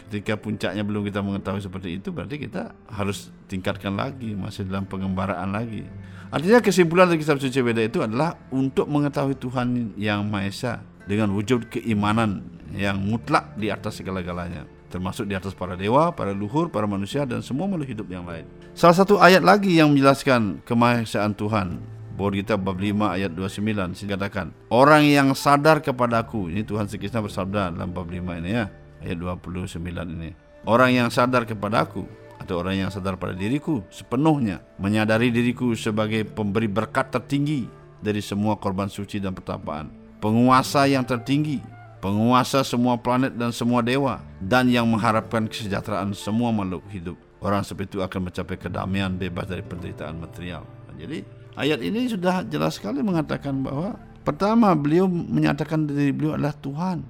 ketika 0.08 0.38
puncaknya 0.40 0.84
belum 0.84 1.08
kita 1.08 1.24
mengetahui 1.24 1.62
seperti 1.64 2.00
itu 2.00 2.10
berarti 2.14 2.36
kita 2.42 2.76
harus 2.92 3.34
tingkatkan 3.48 3.96
lagi 3.96 4.36
masih 4.36 4.68
dalam 4.68 4.86
pengembaraan 4.86 5.52
lagi 5.54 5.88
artinya 6.30 6.60
kesimpulan 6.60 7.10
dari 7.10 7.22
kitab 7.22 7.40
suci 7.40 7.60
Weda 7.64 7.82
itu 7.84 8.04
adalah 8.04 8.36
untuk 8.52 8.90
mengetahui 8.90 9.40
Tuhan 9.40 9.98
yang 9.98 10.28
Maha 10.28 10.50
Esa 10.50 10.74
dengan 11.08 11.32
wujud 11.34 11.68
keimanan 11.72 12.44
yang 12.74 12.98
mutlak 13.00 13.54
di 13.56 13.70
atas 13.70 14.02
segala-galanya 14.02 14.66
termasuk 14.94 15.26
di 15.26 15.34
atas 15.34 15.58
para 15.58 15.74
dewa, 15.74 16.14
para 16.14 16.30
luhur, 16.38 16.70
para 16.70 16.86
manusia 16.86 17.26
dan 17.26 17.42
semua 17.42 17.66
makhluk 17.66 17.98
hidup 17.98 18.08
yang 18.14 18.30
lain. 18.30 18.46
Salah 18.78 18.94
satu 18.94 19.18
ayat 19.18 19.42
lagi 19.42 19.74
yang 19.74 19.90
menjelaskan 19.90 20.62
kemahesaan 20.62 21.34
Tuhan 21.34 21.82
Bahwa 22.14 22.30
kita 22.30 22.62
bab 22.62 22.78
5 22.78 22.94
ayat 23.10 23.34
29 23.34 23.98
Sini 23.98 24.14
katakan 24.14 24.54
Orang 24.70 25.02
yang 25.02 25.34
sadar 25.34 25.82
kepadaku 25.82 26.46
Ini 26.54 26.62
Tuhan 26.62 26.86
Sekisna 26.86 27.26
bersabda 27.26 27.74
dalam 27.74 27.90
bab 27.90 28.06
5 28.06 28.22
ini 28.38 28.54
ya 28.54 28.70
Ayat 29.04 29.20
29 29.20 29.84
ini 30.16 30.32
Orang 30.64 30.96
yang 30.96 31.12
sadar 31.12 31.44
kepadaku 31.44 32.08
Atau 32.40 32.64
orang 32.64 32.88
yang 32.88 32.90
sadar 32.90 33.20
pada 33.20 33.36
diriku 33.36 33.84
Sepenuhnya 33.92 34.64
Menyadari 34.80 35.30
diriku 35.30 35.76
sebagai 35.76 36.24
pemberi 36.24 36.72
berkat 36.72 37.12
tertinggi 37.12 37.68
Dari 38.00 38.24
semua 38.24 38.56
korban 38.56 38.88
suci 38.88 39.20
dan 39.20 39.36
pertapaan 39.36 39.92
Penguasa 40.24 40.88
yang 40.88 41.04
tertinggi 41.04 41.74
penguasa 42.04 42.68
semua 42.68 43.00
planet 43.00 43.32
dan 43.40 43.56
semua 43.56 43.80
dewa, 43.80 44.20
dan 44.44 44.68
yang 44.68 44.84
mengharapkan 44.84 45.48
kesejahteraan 45.48 46.12
semua 46.12 46.52
makhluk 46.52 46.84
hidup. 46.92 47.16
Orang 47.40 47.64
seperti 47.64 47.96
itu 47.96 48.00
akan 48.04 48.28
mencapai 48.28 48.60
kedamaian 48.60 49.16
bebas 49.16 49.48
dari 49.48 49.64
penderitaan 49.64 50.20
material. 50.20 50.68
Jadi 51.00 51.24
ayat 51.56 51.80
ini 51.80 52.12
sudah 52.12 52.44
jelas 52.44 52.76
sekali 52.76 53.00
mengatakan 53.00 53.64
bahwa 53.64 53.96
pertama 54.28 54.76
beliau 54.76 55.08
menyatakan 55.08 55.88
diri 55.88 56.12
beliau 56.12 56.36
adalah 56.36 56.56
Tuhan. 56.60 57.08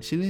Di 0.00 0.04
sini 0.04 0.28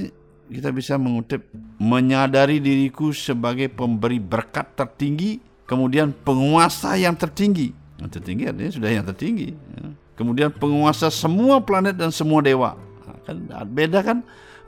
kita 0.51 0.69
bisa 0.75 0.95
mengutip 1.01 1.49
menyadari 1.81 2.61
diriku 2.61 3.11
sebagai 3.15 3.71
pemberi 3.73 4.21
berkat 4.21 4.77
tertinggi, 4.77 5.41
kemudian 5.65 6.13
penguasa 6.13 6.97
yang 6.97 7.17
tertinggi. 7.17 7.73
Yang 8.01 8.21
tertinggi 8.21 8.45
artinya 8.51 8.73
sudah 8.73 8.91
yang 8.91 9.07
tertinggi. 9.07 9.49
Ya. 9.53 9.87
Kemudian 10.15 10.51
penguasa 10.55 11.11
semua 11.11 11.59
planet 11.59 11.99
dan 11.99 12.15
semua 12.15 12.39
dewa 12.39 12.79
kan 13.25 13.37
beda 13.73 14.05
kan 14.05 14.19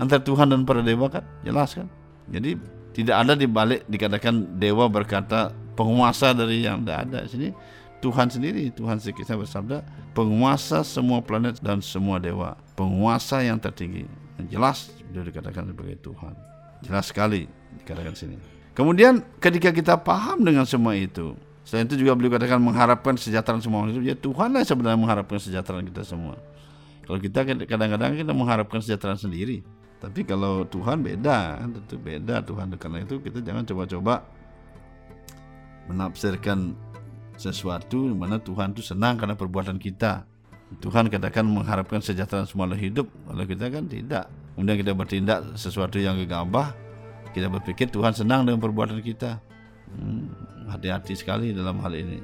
antara 0.01 0.21
Tuhan 0.25 0.49
dan 0.49 0.65
para 0.65 0.81
dewa 0.81 1.13
kan 1.13 1.25
jelas 1.45 1.77
kan 1.77 1.87
jadi 2.33 2.57
tidak 2.97 3.17
ada 3.23 3.33
di 3.37 3.45
balik 3.45 3.85
dikatakan 3.87 4.57
dewa 4.57 4.89
berkata 4.89 5.53
penguasa 5.77 6.33
dari 6.33 6.65
yang 6.65 6.83
tidak 6.83 6.99
ada 7.07 7.19
sini 7.29 7.53
Tuhan 8.01 8.33
sendiri 8.33 8.73
Tuhan 8.73 8.97
sekisah 9.01 9.37
bersabda 9.37 9.85
penguasa 10.17 10.81
semua 10.83 11.21
planet 11.21 11.61
dan 11.61 11.85
semua 11.85 12.17
dewa 12.17 12.57
penguasa 12.75 13.45
yang 13.45 13.61
tertinggi 13.61 14.09
jelas 14.45 14.93
beliau 15.09 15.25
dikatakan 15.25 15.73
sebagai 15.73 15.97
Tuhan. 16.05 16.35
Jelas 16.85 17.09
sekali 17.09 17.49
dikatakan 17.81 18.13
sini. 18.13 18.37
Kemudian 18.77 19.25
ketika 19.41 19.73
kita 19.73 19.97
paham 19.97 20.45
dengan 20.45 20.69
semua 20.69 20.93
itu 20.93 21.33
Selain 21.67 21.83
itu 21.83 21.99
juga 21.99 22.15
beliau 22.15 22.31
katakan 22.39 22.63
mengharapkan 22.63 23.19
kesejahteraan 23.19 23.59
semua 23.59 23.91
itu 23.91 23.99
ya 24.07 24.15
Tuhanlah 24.15 24.63
sebenarnya 24.63 25.03
mengharapkan 25.03 25.43
kesejahteraan 25.43 25.83
kita 25.91 26.07
semua. 26.07 26.39
Kalau 27.03 27.19
kita 27.19 27.43
kadang-kadang 27.43 28.15
kita 28.15 28.31
mengharapkan 28.31 28.79
kesejahteraan 28.79 29.19
sendiri, 29.19 29.67
tapi 29.99 30.23
kalau 30.23 30.63
Tuhan 30.63 31.03
beda, 31.03 31.67
tentu 31.67 31.99
beda. 31.99 32.39
Tuhan. 32.47 32.71
Karena 32.79 33.03
itu 33.03 33.19
kita 33.19 33.43
jangan 33.43 33.67
coba-coba 33.67 34.23
menafsirkan 35.91 36.79
sesuatu 37.35 38.07
di 38.07 38.15
mana 38.15 38.39
Tuhan 38.39 38.71
itu 38.71 38.87
senang 38.87 39.19
karena 39.19 39.35
perbuatan 39.35 39.83
kita. 39.83 40.23
Tuhan 40.83 41.07
katakan 41.07 41.47
mengharapkan 41.47 42.03
kesejahteraan 42.03 42.51
semua 42.51 42.67
hidup, 42.75 43.07
kalau 43.07 43.45
kita 43.47 43.71
kan 43.71 43.87
tidak. 43.87 44.27
Kemudian 44.55 44.77
kita 44.83 44.93
bertindak 44.99 45.39
sesuatu 45.55 46.01
yang 46.01 46.19
gegabah, 46.19 46.75
kita 47.31 47.47
berpikir 47.47 47.87
Tuhan 47.93 48.17
senang 48.17 48.43
dengan 48.43 48.59
perbuatan 48.59 48.99
kita. 48.99 49.39
Hmm, 49.87 50.27
hati-hati 50.67 51.15
sekali 51.15 51.55
dalam 51.55 51.79
hal 51.79 51.95
ini. 51.95 52.19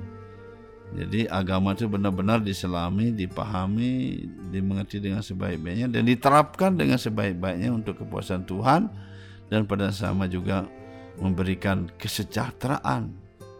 Jadi 0.93 1.25
agama 1.25 1.73
itu 1.73 1.89
benar-benar 1.89 2.45
diselami, 2.45 3.17
dipahami, 3.17 4.29
dimengerti 4.53 5.01
dengan 5.01 5.25
sebaik-baiknya 5.25 5.89
dan 5.89 6.05
diterapkan 6.05 6.77
dengan 6.77 7.01
sebaik-baiknya 7.01 7.73
untuk 7.73 8.05
kepuasan 8.05 8.45
Tuhan 8.45 8.93
dan 9.49 9.65
pada 9.65 9.89
sama 9.89 10.29
juga 10.29 10.69
memberikan 11.17 11.89
kesejahteraan 11.97 13.09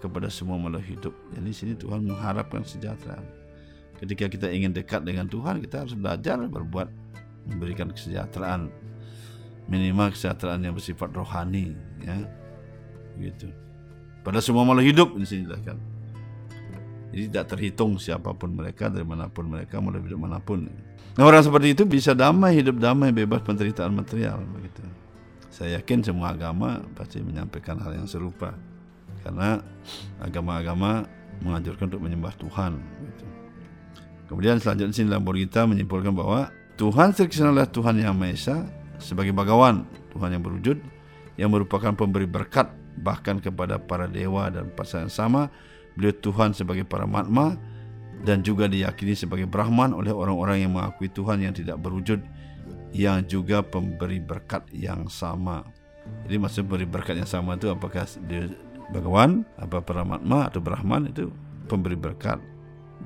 kepada 0.05 0.29
semua 0.29 0.61
makhluk 0.61 0.85
hidup. 0.85 1.15
Jadi 1.33 1.51
sini 1.57 1.73
Tuhan 1.73 2.05
mengharapkan 2.05 2.65
kesejahteraan. 2.69 3.42
Ketika 4.03 4.27
kita 4.27 4.51
ingin 4.51 4.75
dekat 4.75 5.07
dengan 5.07 5.31
Tuhan, 5.31 5.63
kita 5.63 5.87
harus 5.87 5.95
belajar 5.95 6.43
berbuat 6.43 6.91
memberikan 7.47 7.95
kesejahteraan 7.95 8.71
minimal 9.71 10.11
kesejahteraan 10.11 10.61
yang 10.67 10.75
bersifat 10.75 11.15
rohani 11.15 11.79
ya. 12.03 12.19
Gitu. 13.19 13.47
Pada 14.27 14.43
semua 14.43 14.67
makhluk 14.67 14.87
hidup 14.91 15.09
ini 15.15 15.27
jelaskan. 15.27 15.79
Jadi 17.13 17.29
tidak 17.29 17.47
terhitung 17.53 18.01
siapa 18.01 18.33
pun 18.33 18.57
mereka 18.57 18.89
dari 18.89 19.05
mana 19.05 19.29
pun 19.29 19.45
mereka 19.45 19.79
mau 19.79 19.93
hidup 19.93 20.17
mana 20.17 20.41
pun. 20.41 20.65
Nah, 21.13 21.29
orang 21.29 21.45
seperti 21.45 21.77
itu 21.77 21.85
bisa 21.85 22.17
damai, 22.17 22.57
hidup 22.57 22.81
damai, 22.81 23.13
bebas 23.13 23.45
penderitaan 23.45 23.93
material 23.93 24.41
begitu. 24.49 24.81
Saya 25.53 25.77
yakin 25.77 26.01
semua 26.01 26.33
agama 26.33 26.81
pasti 26.97 27.21
menyampaikan 27.21 27.77
hal 27.85 27.93
yang 27.93 28.09
serupa. 28.09 28.57
Karena 29.21 29.61
agama-agama 30.25 31.05
mengajarkan 31.45 31.93
untuk 31.93 32.01
menyembah 32.01 32.33
Tuhan 32.41 32.81
begitu. 32.81 33.22
Kemudian 34.33 34.57
selanjutnya 34.57 34.97
sini 34.97 35.13
dalam 35.13 35.29
kita 35.29 35.69
menyimpulkan 35.69 36.17
bahwa 36.17 36.49
Tuhan 36.81 37.13
Sri 37.13 37.29
adalah 37.29 37.69
Tuhan 37.69 38.01
yang 38.01 38.17
Maha 38.17 38.33
Esa 38.33 38.57
sebagai 38.97 39.37
bagawan, 39.37 39.85
Tuhan 40.17 40.33
yang 40.33 40.41
berwujud 40.41 40.81
yang 41.37 41.53
merupakan 41.53 41.93
pemberi 41.93 42.25
berkat 42.25 42.73
bahkan 42.97 43.41
kepada 43.45 43.77
para 43.77 44.09
dewa 44.09 44.49
dan 44.49 44.73
pasangan 44.73 45.09
sama 45.13 45.43
Beliau 45.93 46.15
Tuhan 46.17 46.57
sebagai 46.57 46.89
para 46.89 47.05
matma 47.05 47.61
dan 48.25 48.41
juga 48.41 48.71
diyakini 48.71 49.13
sebagai 49.13 49.45
Brahman 49.45 49.93
oleh 49.93 50.15
orang-orang 50.15 50.65
yang 50.65 50.73
mengakui 50.73 51.13
Tuhan 51.13 51.45
yang 51.45 51.53
tidak 51.53 51.77
berwujud 51.83 52.23
yang 52.93 53.25
juga 53.29 53.61
pemberi 53.61 54.21
berkat 54.21 54.69
yang 54.73 55.09
sama. 55.13 55.65
Jadi 56.25 56.37
maksud 56.41 56.65
pemberi 56.65 56.89
berkat 56.89 57.21
yang 57.21 57.29
sama 57.29 57.57
itu 57.61 57.69
apakah 57.69 58.09
dia 58.25 58.49
Bhagawan, 58.93 59.49
apa 59.57 59.81
para 59.81 60.05
matma 60.05 60.53
atau 60.53 60.61
Brahman 60.61 61.09
itu 61.09 61.33
pemberi 61.65 61.97
berkat. 61.97 62.37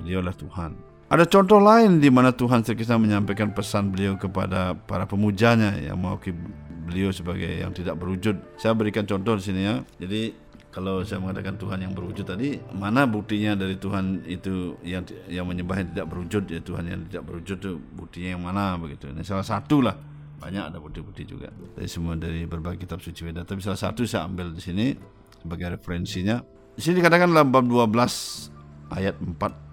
Beliau 0.02 0.18
adalah 0.18 0.34
Tuhan. 0.34 0.85
Ada 1.06 1.22
contoh 1.30 1.62
lain 1.62 2.02
di 2.02 2.10
mana 2.10 2.34
Tuhan 2.34 2.66
terkisah 2.66 2.98
menyampaikan 2.98 3.54
pesan 3.54 3.94
beliau 3.94 4.18
kepada 4.18 4.74
para 4.74 5.06
pemujanya 5.06 5.78
yang 5.78 6.02
mengakui 6.02 6.34
beliau 6.82 7.14
sebagai 7.14 7.46
yang 7.46 7.70
tidak 7.70 7.94
berwujud. 7.94 8.34
Saya 8.58 8.74
berikan 8.74 9.06
contoh 9.06 9.38
di 9.38 9.42
sini 9.46 9.60
ya. 9.70 9.86
Jadi 10.02 10.34
kalau 10.74 11.06
saya 11.06 11.22
mengatakan 11.22 11.54
Tuhan 11.62 11.78
yang 11.78 11.94
berwujud 11.94 12.26
tadi 12.26 12.58
mana 12.74 13.06
buktinya 13.06 13.54
dari 13.54 13.78
Tuhan 13.78 14.26
itu 14.26 14.82
yang 14.82 15.06
yang 15.30 15.46
menyembah 15.46 15.78
yang 15.78 15.88
tidak 15.94 16.06
berwujud? 16.10 16.42
Ya 16.50 16.58
Tuhan 16.58 16.84
yang 16.90 17.00
tidak 17.06 17.22
berwujud 17.22 17.56
itu 17.62 17.72
buktinya 17.94 18.28
yang 18.34 18.42
mana 18.42 18.74
begitu. 18.74 19.06
Ini 19.06 19.22
salah 19.22 19.46
satu 19.46 19.86
lah. 19.86 19.94
Banyak 20.42 20.74
ada 20.74 20.82
bukti-bukti 20.82 21.22
juga. 21.22 21.54
Dari 21.54 21.86
semua 21.86 22.18
dari 22.18 22.50
berbagai 22.50 22.82
kitab 22.82 22.98
suci 22.98 23.22
Weda. 23.22 23.46
Tapi 23.46 23.62
salah 23.62 23.78
satu 23.78 24.02
saya 24.02 24.26
ambil 24.26 24.50
di 24.50 24.58
sini 24.58 24.90
sebagai 25.38 25.78
referensinya. 25.78 26.42
Di 26.74 26.82
sini 26.82 26.98
dikatakan 26.98 27.30
dalam 27.30 27.54
bab 27.54 27.62
12 27.62 28.90
ayat 28.90 29.14
4 29.22 29.38
nah, 29.38 29.54
di 29.54 29.65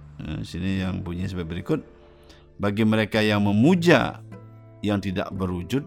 sini 0.45 0.83
yang 0.83 1.01
bunyinya 1.01 1.31
sebagai 1.31 1.49
berikut. 1.53 1.79
Bagi 2.59 2.85
mereka 2.85 3.19
yang 3.19 3.41
memuja 3.43 4.21
yang 4.85 5.01
tidak 5.01 5.33
berwujud 5.33 5.83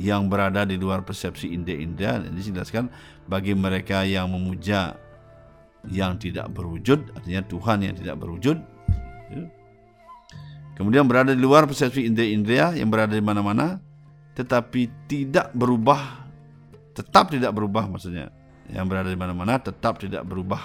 yang 0.00 0.28
berada 0.32 0.64
di 0.64 0.80
luar 0.80 1.04
persepsi 1.04 1.52
indah-indah 1.52 2.24
ini 2.24 2.40
dijelaskan 2.40 2.88
bagi 3.28 3.52
mereka 3.52 4.02
yang 4.02 4.32
memuja 4.32 4.96
yang 5.88 6.16
tidak 6.16 6.48
berwujud 6.50 7.14
artinya 7.14 7.44
Tuhan 7.44 7.78
yang 7.84 7.94
tidak 7.94 8.16
berwujud 8.16 8.56
ya. 9.28 9.44
kemudian 10.76 11.04
berada 11.04 11.36
di 11.36 11.40
luar 11.40 11.68
persepsi 11.68 12.08
indah-indah 12.08 12.80
yang 12.80 12.88
berada 12.88 13.12
di 13.12 13.20
mana-mana 13.20 13.76
tetapi 14.34 14.88
tidak 15.04 15.52
berubah 15.52 16.20
tetap 17.00 17.32
tidak 17.32 17.56
berubah 17.56 17.88
maksudnya. 17.88 18.28
Yang 18.70 18.86
berada 18.86 19.08
di 19.10 19.18
mana-mana 19.18 19.58
tetap 19.58 19.98
tidak 19.98 20.22
berubah. 20.26 20.60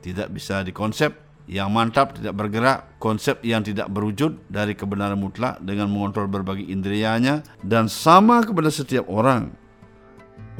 Tidak 0.00 0.30
bisa 0.30 0.64
dikonsep 0.64 1.12
yang 1.48 1.72
mantap 1.72 2.12
tidak 2.12 2.36
bergerak, 2.36 3.00
konsep 3.00 3.40
yang 3.40 3.64
tidak 3.64 3.88
berwujud 3.88 4.36
dari 4.52 4.76
kebenaran 4.76 5.16
mutlak 5.16 5.56
dengan 5.64 5.88
mengontrol 5.88 6.28
berbagai 6.28 6.68
indrianya 6.68 7.40
dan 7.64 7.88
sama 7.88 8.44
kepada 8.44 8.68
setiap 8.68 9.08
orang. 9.08 9.48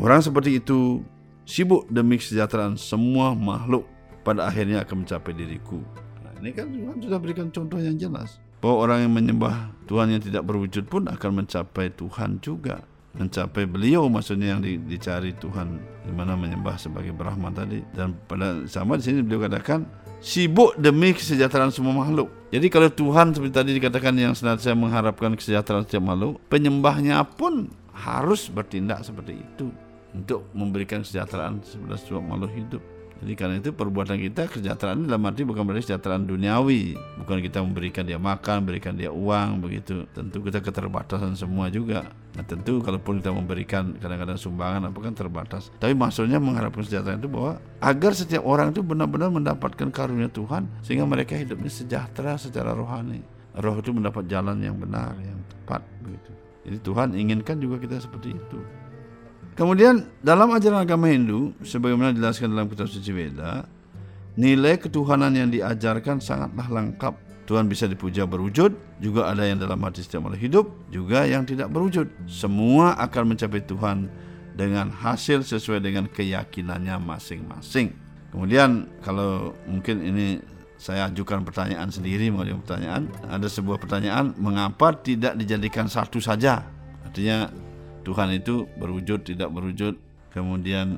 Orang 0.01 0.25
seperti 0.25 0.57
itu 0.57 1.05
sibuk 1.45 1.85
demi 1.93 2.17
kesejahteraan 2.17 2.81
semua 2.81 3.37
makhluk 3.37 3.85
pada 4.25 4.49
akhirnya 4.49 4.81
akan 4.83 5.05
mencapai 5.05 5.33
diriku. 5.37 5.85
Nah, 6.25 6.33
ini 6.41 6.57
kan 6.57 6.73
Tuhan 6.73 6.97
sudah 7.05 7.19
berikan 7.21 7.53
contoh 7.53 7.77
yang 7.77 8.01
jelas 8.01 8.41
bahwa 8.59 8.91
orang 8.91 8.99
yang 9.07 9.13
menyembah 9.15 9.71
Tuhan 9.87 10.11
yang 10.11 10.23
tidak 10.25 10.43
berwujud 10.49 10.89
pun 10.91 11.07
akan 11.07 11.45
mencapai 11.45 11.95
Tuhan 11.95 12.43
juga 12.43 12.83
mencapai 13.19 13.67
beliau 13.67 14.07
maksudnya 14.07 14.55
yang 14.55 14.63
di, 14.63 14.79
dicari 14.79 15.35
Tuhan 15.35 15.81
di 16.07 16.13
mana 16.15 16.39
menyembah 16.39 16.79
sebagai 16.79 17.11
Brahman 17.11 17.51
tadi 17.51 17.83
dan 17.95 18.15
pada 18.31 18.63
sama 18.71 18.95
di 18.99 19.11
sini 19.11 19.27
beliau 19.27 19.47
katakan 19.49 19.87
sibuk 20.19 20.75
demi 20.79 21.15
kesejahteraan 21.15 21.71
semua 21.71 21.95
makhluk. 21.95 22.31
Jadi 22.49 22.67
kalau 22.73 22.89
Tuhan 22.89 23.37
seperti 23.37 23.53
tadi 23.53 23.71
dikatakan 23.77 24.15
yang 24.17 24.33
senantiasa 24.33 24.73
mengharapkan 24.73 25.37
kesejahteraan 25.37 25.85
setiap 25.85 26.05
makhluk, 26.09 26.41
penyembahnya 26.49 27.21
pun 27.25 27.69
harus 27.93 28.49
bertindak 28.49 29.05
seperti 29.05 29.39
itu. 29.43 29.69
untuk 30.15 30.49
memberikan 30.57 31.05
kesejahteraan 31.05 31.61
kepada 31.61 31.97
semua 32.01 32.25
makhluk 32.25 32.53
hidup. 32.57 32.83
Jadi 33.19 33.33
karena 33.35 33.59
itu 33.59 33.75
perbuatan 33.75 34.15
kita 34.15 34.47
kesejahteraan 34.47 35.11
dalam 35.11 35.27
arti 35.27 35.43
bukan 35.43 35.67
berarti 35.67 35.91
kesejahteraan 35.91 36.31
duniawi, 36.31 36.95
bukan 37.19 37.43
kita 37.43 37.59
memberikan 37.59 38.07
dia 38.07 38.15
makan, 38.15 38.63
berikan 38.63 38.95
dia 38.95 39.11
uang 39.11 39.59
begitu. 39.59 40.07
Tentu 40.15 40.39
kita 40.39 40.63
keterbatasan 40.63 41.35
semua 41.35 41.67
juga. 41.67 42.07
Nah 42.39 42.47
tentu 42.47 42.79
kalaupun 42.79 43.19
kita 43.19 43.35
memberikan 43.35 43.99
kadang-kadang 43.99 44.39
sumbangan 44.39 44.95
apa 44.95 44.99
kan 45.03 45.15
terbatas. 45.19 45.75
Tapi 45.83 45.99
maksudnya 45.99 46.39
mengharapkan 46.39 46.87
kesejahteraan 46.87 47.19
itu 47.19 47.31
bahwa 47.31 47.59
agar 47.83 48.13
setiap 48.15 48.47
orang 48.47 48.71
itu 48.71 48.87
benar-benar 48.87 49.35
mendapatkan 49.35 49.91
karunia 49.91 50.31
Tuhan 50.31 50.71
sehingga 50.87 51.03
mereka 51.03 51.35
hidupnya 51.35 51.75
sejahtera 51.75 52.39
secara 52.39 52.71
rohani. 52.71 53.19
Roh 53.59 53.75
itu 53.83 53.91
mendapat 53.91 54.31
jalan 54.31 54.63
yang 54.63 54.79
benar, 54.79 55.19
yang 55.19 55.43
tepat 55.51 55.83
begitu. 55.99 56.31
Jadi 56.63 56.79
Tuhan 56.87 57.09
inginkan 57.19 57.57
juga 57.59 57.83
kita 57.83 57.99
seperti 57.99 58.39
itu. 58.39 58.63
Kemudian 59.59 60.07
dalam 60.23 60.55
ajaran 60.55 60.87
agama 60.87 61.11
Hindu, 61.11 61.51
sebagaimana 61.67 62.15
dijelaskan 62.15 62.55
dalam 62.55 62.71
kitab 62.71 62.87
suci 62.87 63.11
Veda, 63.11 63.67
nilai 64.39 64.79
ketuhanan 64.79 65.35
yang 65.35 65.51
diajarkan 65.51 66.23
sangatlah 66.23 66.71
lengkap. 66.71 67.19
Tuhan 67.43 67.67
bisa 67.67 67.91
dipuja 67.91 68.23
berwujud, 68.23 68.77
juga 69.03 69.27
ada 69.27 69.43
yang 69.43 69.59
dalam 69.59 69.83
hati 69.83 70.07
setiap 70.07 70.31
makhluk 70.31 70.43
hidup, 70.47 70.67
juga 70.95 71.27
yang 71.27 71.43
tidak 71.43 71.75
berwujud. 71.75 72.07
Semua 72.31 72.95
akan 73.03 73.35
mencapai 73.35 73.67
Tuhan 73.67 74.07
dengan 74.55 74.95
hasil 74.95 75.43
sesuai 75.43 75.83
dengan 75.83 76.07
keyakinannya 76.07 76.95
masing-masing. 77.03 77.99
Kemudian 78.31 78.87
kalau 79.03 79.59
mungkin 79.67 80.07
ini 80.07 80.39
saya 80.79 81.11
ajukan 81.11 81.43
pertanyaan 81.43 81.91
sendiri 81.91 82.31
mengenai 82.31 82.55
pertanyaan, 82.63 83.11
ada 83.27 83.51
sebuah 83.51 83.83
pertanyaan, 83.83 84.39
mengapa 84.39 84.95
tidak 85.03 85.35
dijadikan 85.35 85.91
satu 85.91 86.23
saja? 86.23 86.63
Artinya 87.03 87.51
Tuhan 88.09 88.33
itu 88.33 88.65
berwujud 88.81 89.21
tidak 89.21 89.53
berwujud 89.53 90.01
kemudian 90.33 90.97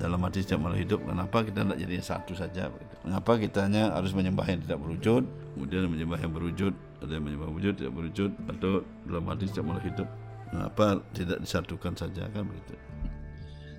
dalam 0.00 0.16
hati 0.24 0.40
setiap 0.40 0.64
makhluk 0.64 0.80
hidup 0.88 1.00
kenapa 1.04 1.44
kita 1.44 1.68
tidak 1.68 1.78
jadi 1.84 1.96
satu 2.00 2.32
saja? 2.32 2.72
Mengapa 3.04 3.36
kita 3.36 3.68
hanya 3.68 3.92
harus 3.92 4.16
menyembah 4.16 4.48
yang 4.48 4.64
tidak 4.64 4.80
berwujud 4.80 5.22
kemudian 5.52 5.84
menyembah 5.92 6.16
yang 6.16 6.32
berwujud 6.32 6.72
ada 7.04 7.12
yang 7.12 7.24
menyembah 7.28 7.50
wujud 7.52 7.72
tidak 7.76 7.92
berwujud 7.92 8.30
atau 8.48 8.80
dalam 9.04 9.24
hati 9.28 9.44
setiap 9.52 9.64
makhluk 9.68 9.86
hidup 9.92 10.08
mengapa 10.48 10.86
tidak 11.12 11.38
disatukan 11.44 11.92
saja? 11.92 12.22
Kan 12.32 12.48
begitu. 12.48 12.74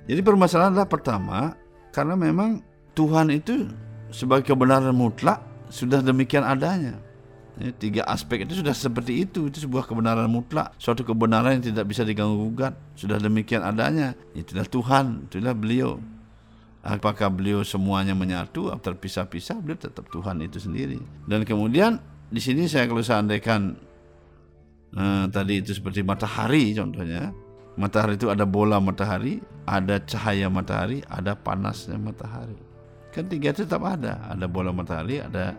Jadi 0.07 0.21
permasalahan 0.21 0.71
adalah 0.77 0.89
pertama 0.89 1.39
karena 1.89 2.13
memang 2.13 2.61
Tuhan 2.93 3.33
itu 3.33 3.67
sebagai 4.13 4.53
kebenaran 4.53 4.93
mutlak 4.93 5.41
sudah 5.67 5.99
demikian 5.99 6.45
adanya 6.45 6.95
Ya, 7.57 7.73
tiga 7.73 8.05
aspek 8.05 8.45
itu 8.45 8.61
sudah 8.61 8.73
seperti 8.77 9.25
itu. 9.25 9.49
Itu 9.49 9.65
sebuah 9.65 9.89
kebenaran 9.89 10.29
mutlak, 10.29 10.77
suatu 10.77 11.01
kebenaran 11.01 11.57
yang 11.57 11.65
tidak 11.73 11.89
bisa 11.89 12.05
diganggu 12.05 12.37
gugat. 12.37 12.77
Sudah 12.93 13.17
demikian 13.17 13.65
adanya. 13.65 14.13
Itulah 14.37 14.69
Tuhan, 14.69 15.25
itulah 15.25 15.57
beliau. 15.57 15.97
Apakah 16.85 17.33
beliau 17.33 17.65
semuanya 17.65 18.13
menyatu 18.13 18.69
atau 18.69 18.93
terpisah-pisah? 18.93 19.57
Beliau 19.59 19.75
tetap 19.75 20.05
Tuhan 20.13 20.37
itu 20.45 20.61
sendiri. 20.61 21.01
Dan 21.25 21.43
kemudian 21.43 21.97
di 22.29 22.37
sini 22.37 22.69
saya 22.69 22.85
kalau 22.85 23.01
seandainya 23.01 23.73
eh, 24.93 25.25
tadi 25.33 25.53
itu 25.57 25.73
seperti 25.73 26.05
matahari 26.05 26.77
contohnya. 26.77 27.33
Matahari 27.77 28.17
itu 28.17 28.29
ada 28.29 28.41
bola 28.41 28.81
matahari, 28.81 29.37
ada 29.69 30.01
cahaya 30.01 30.49
matahari, 30.49 31.05
ada 31.09 31.37
panasnya 31.37 31.97
matahari. 31.97 32.57
Kan 33.13 33.29
tiga 33.29 33.53
itu 33.53 33.65
tetap 33.65 33.81
ada. 33.85 34.17
Ada 34.29 34.45
bola 34.49 34.73
matahari, 34.73 35.21
ada 35.21 35.53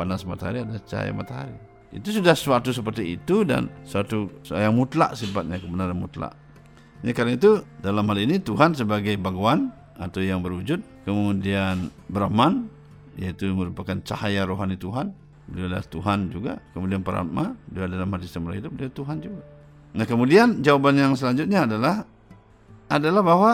panas 0.00 0.24
matahari 0.24 0.64
ada 0.64 0.80
cahaya 0.80 1.12
matahari. 1.12 1.52
Itu 1.92 2.16
sudah 2.16 2.32
suatu 2.32 2.72
seperti 2.72 3.20
itu 3.20 3.44
dan 3.44 3.68
suatu 3.84 4.32
yang 4.48 4.72
mutlak 4.72 5.12
sifatnya 5.12 5.60
kebenaran 5.60 6.00
mutlak. 6.00 6.32
Ini 7.04 7.12
karena 7.12 7.36
itu 7.36 7.60
dalam 7.84 8.08
hal 8.08 8.18
ini 8.24 8.40
Tuhan 8.40 8.72
sebagai 8.72 9.12
Bhagwan 9.20 9.68
atau 10.00 10.24
yang 10.24 10.40
berwujud, 10.40 10.80
kemudian 11.04 11.92
Brahman 12.08 12.72
yaitu 13.20 13.52
merupakan 13.52 14.00
cahaya 14.00 14.48
rohani 14.48 14.80
Tuhan, 14.80 15.12
beliau 15.50 15.68
adalah 15.68 15.84
Tuhan 15.84 16.32
juga, 16.32 16.52
kemudian 16.72 17.04
Paramatma, 17.04 17.52
dia 17.68 17.84
adalah 17.84 18.08
hadis 18.16 18.32
yang 18.32 18.48
hidup, 18.48 18.72
dia 18.80 18.88
Tuhan 18.88 19.16
juga. 19.20 19.42
Nah 19.92 20.06
kemudian 20.06 20.62
jawaban 20.62 20.96
yang 20.96 21.12
selanjutnya 21.18 21.66
adalah 21.66 22.06
adalah 22.88 23.22
bahwa 23.26 23.52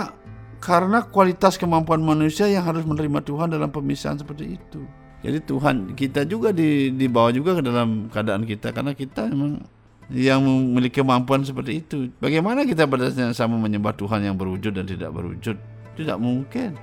karena 0.61 1.05
kualitas 1.09 1.57
kemampuan 1.57 2.01
manusia 2.05 2.49
yang 2.49 2.65
harus 2.65 2.85
menerima 2.85 3.25
Tuhan 3.25 3.49
dalam 3.53 3.73
pemisahan 3.73 4.21
seperti 4.21 4.61
itu. 4.61 4.85
Jadi 5.27 5.39
Tuhan 5.43 5.77
kita 5.99 6.23
juga 6.23 6.55
di, 6.55 6.95
dibawa 6.95 7.35
juga 7.35 7.59
ke 7.59 7.63
dalam 7.67 8.07
keadaan 8.07 8.47
kita 8.47 8.71
karena 8.71 8.95
kita 8.95 9.27
memang 9.27 9.59
yang 10.07 10.39
memiliki 10.39 11.03
kemampuan 11.03 11.43
seperti 11.43 11.83
itu. 11.83 12.15
Bagaimana 12.23 12.63
kita 12.63 12.87
pada 12.87 13.11
sama 13.35 13.59
menyembah 13.59 13.91
Tuhan 13.99 14.23
yang 14.23 14.39
berwujud 14.39 14.71
dan 14.71 14.87
tidak 14.87 15.11
berwujud? 15.11 15.59
Tidak 15.99 16.19
mungkin, 16.23 16.79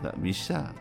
tidak 0.00 0.16
bisa. 0.24 0.72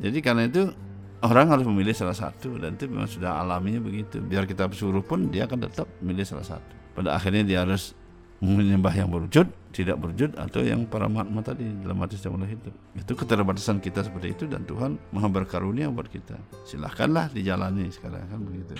Jadi 0.00 0.24
karena 0.24 0.48
itu 0.48 0.72
orang 1.20 1.52
harus 1.52 1.68
memilih 1.68 1.92
salah 1.92 2.16
satu 2.16 2.56
dan 2.56 2.80
itu 2.80 2.88
memang 2.88 3.12
sudah 3.12 3.44
alaminya 3.44 3.84
begitu. 3.84 4.24
Biar 4.24 4.48
kita 4.48 4.64
suruh 4.72 5.04
pun 5.04 5.28
dia 5.28 5.44
akan 5.44 5.68
tetap 5.68 5.84
memilih 6.00 6.24
salah 6.24 6.48
satu. 6.48 6.72
Pada 6.96 7.12
akhirnya 7.12 7.44
dia 7.44 7.60
harus 7.60 7.92
menyembah 8.40 8.96
yang 8.96 9.12
berwujud, 9.12 9.52
tidak 9.74 9.98
berwujud 9.98 10.38
atau 10.38 10.62
yang 10.62 10.86
para 10.86 11.10
matma 11.10 11.42
tadi 11.42 11.66
dalam 11.82 11.98
hati 11.98 12.14
setiap 12.14 12.38
makhluk 12.38 12.54
hidup. 12.54 12.74
Itu 12.94 13.12
keterbatasan 13.18 13.82
kita 13.82 14.06
seperti 14.06 14.38
itu 14.38 14.44
dan 14.46 14.62
Tuhan 14.62 14.94
Maha 15.10 15.26
berkarunia 15.26 15.90
buat 15.90 16.06
kita. 16.06 16.38
Silahkanlah 16.62 17.34
dijalani 17.34 17.90
sekarang 17.90 18.22
kan 18.30 18.38
begitu. 18.38 18.78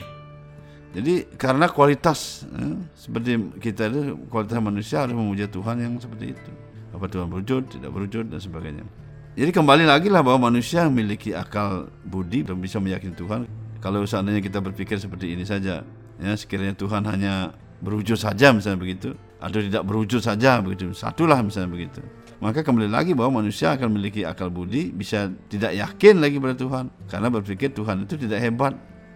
Jadi 0.94 1.26
karena 1.35 1.66
kualitas 1.66 2.46
eh, 2.54 2.78
seperti 2.94 3.59
kita 3.59 3.90
itu 3.90 4.14
kualitas 4.30 4.62
manusia 4.62 5.02
harus 5.02 5.18
memuja 5.18 5.50
Tuhan 5.50 5.83
yang 5.83 5.98
seperti 5.98 6.38
itu. 6.38 6.50
Apa 6.94 7.11
Tuhan 7.11 7.26
berwujud, 7.26 7.74
tidak 7.74 7.90
berwujud 7.90 8.30
dan 8.30 8.38
sebagainya. 8.38 8.87
Jadi 9.35 9.50
kembali 9.50 9.83
lagi 9.90 10.07
lah 10.07 10.22
bahwa 10.22 10.46
manusia 10.46 10.87
memiliki 10.87 11.35
akal 11.35 11.90
budi 12.07 12.46
dan 12.46 12.62
bisa 12.62 12.78
meyakini 12.78 13.18
Tuhan. 13.18 13.50
Kalau 13.83 14.07
seandainya 14.07 14.38
kita 14.38 14.62
berpikir 14.62 14.94
seperti 15.02 15.35
ini 15.35 15.42
saja, 15.42 15.83
ya 16.22 16.33
sekiranya 16.38 16.78
Tuhan 16.78 17.02
hanya 17.11 17.50
berwujud 17.84 18.16
saja 18.16 18.50
misalnya 18.56 18.80
begitu, 18.80 19.12
atau 19.36 19.60
tidak 19.60 19.84
berwujud 19.84 20.24
saja 20.24 20.58
begitu. 20.64 20.96
Satulah 20.96 21.44
misalnya 21.44 21.68
begitu. 21.68 22.00
Maka 22.40 22.60
kembali 22.60 22.90
lagi 22.90 23.12
bahwa 23.12 23.40
manusia 23.40 23.72
akan 23.72 23.94
memiliki 23.94 24.26
akal 24.26 24.50
budi 24.52 24.90
bisa 24.90 25.30
tidak 25.48 25.76
yakin 25.76 26.20
lagi 26.20 26.36
pada 26.40 26.56
Tuhan. 26.56 26.84
Karena 27.08 27.28
berpikir 27.30 27.72
Tuhan 27.72 28.04
itu 28.04 28.20
tidak 28.20 28.40
hebat. 28.42 28.74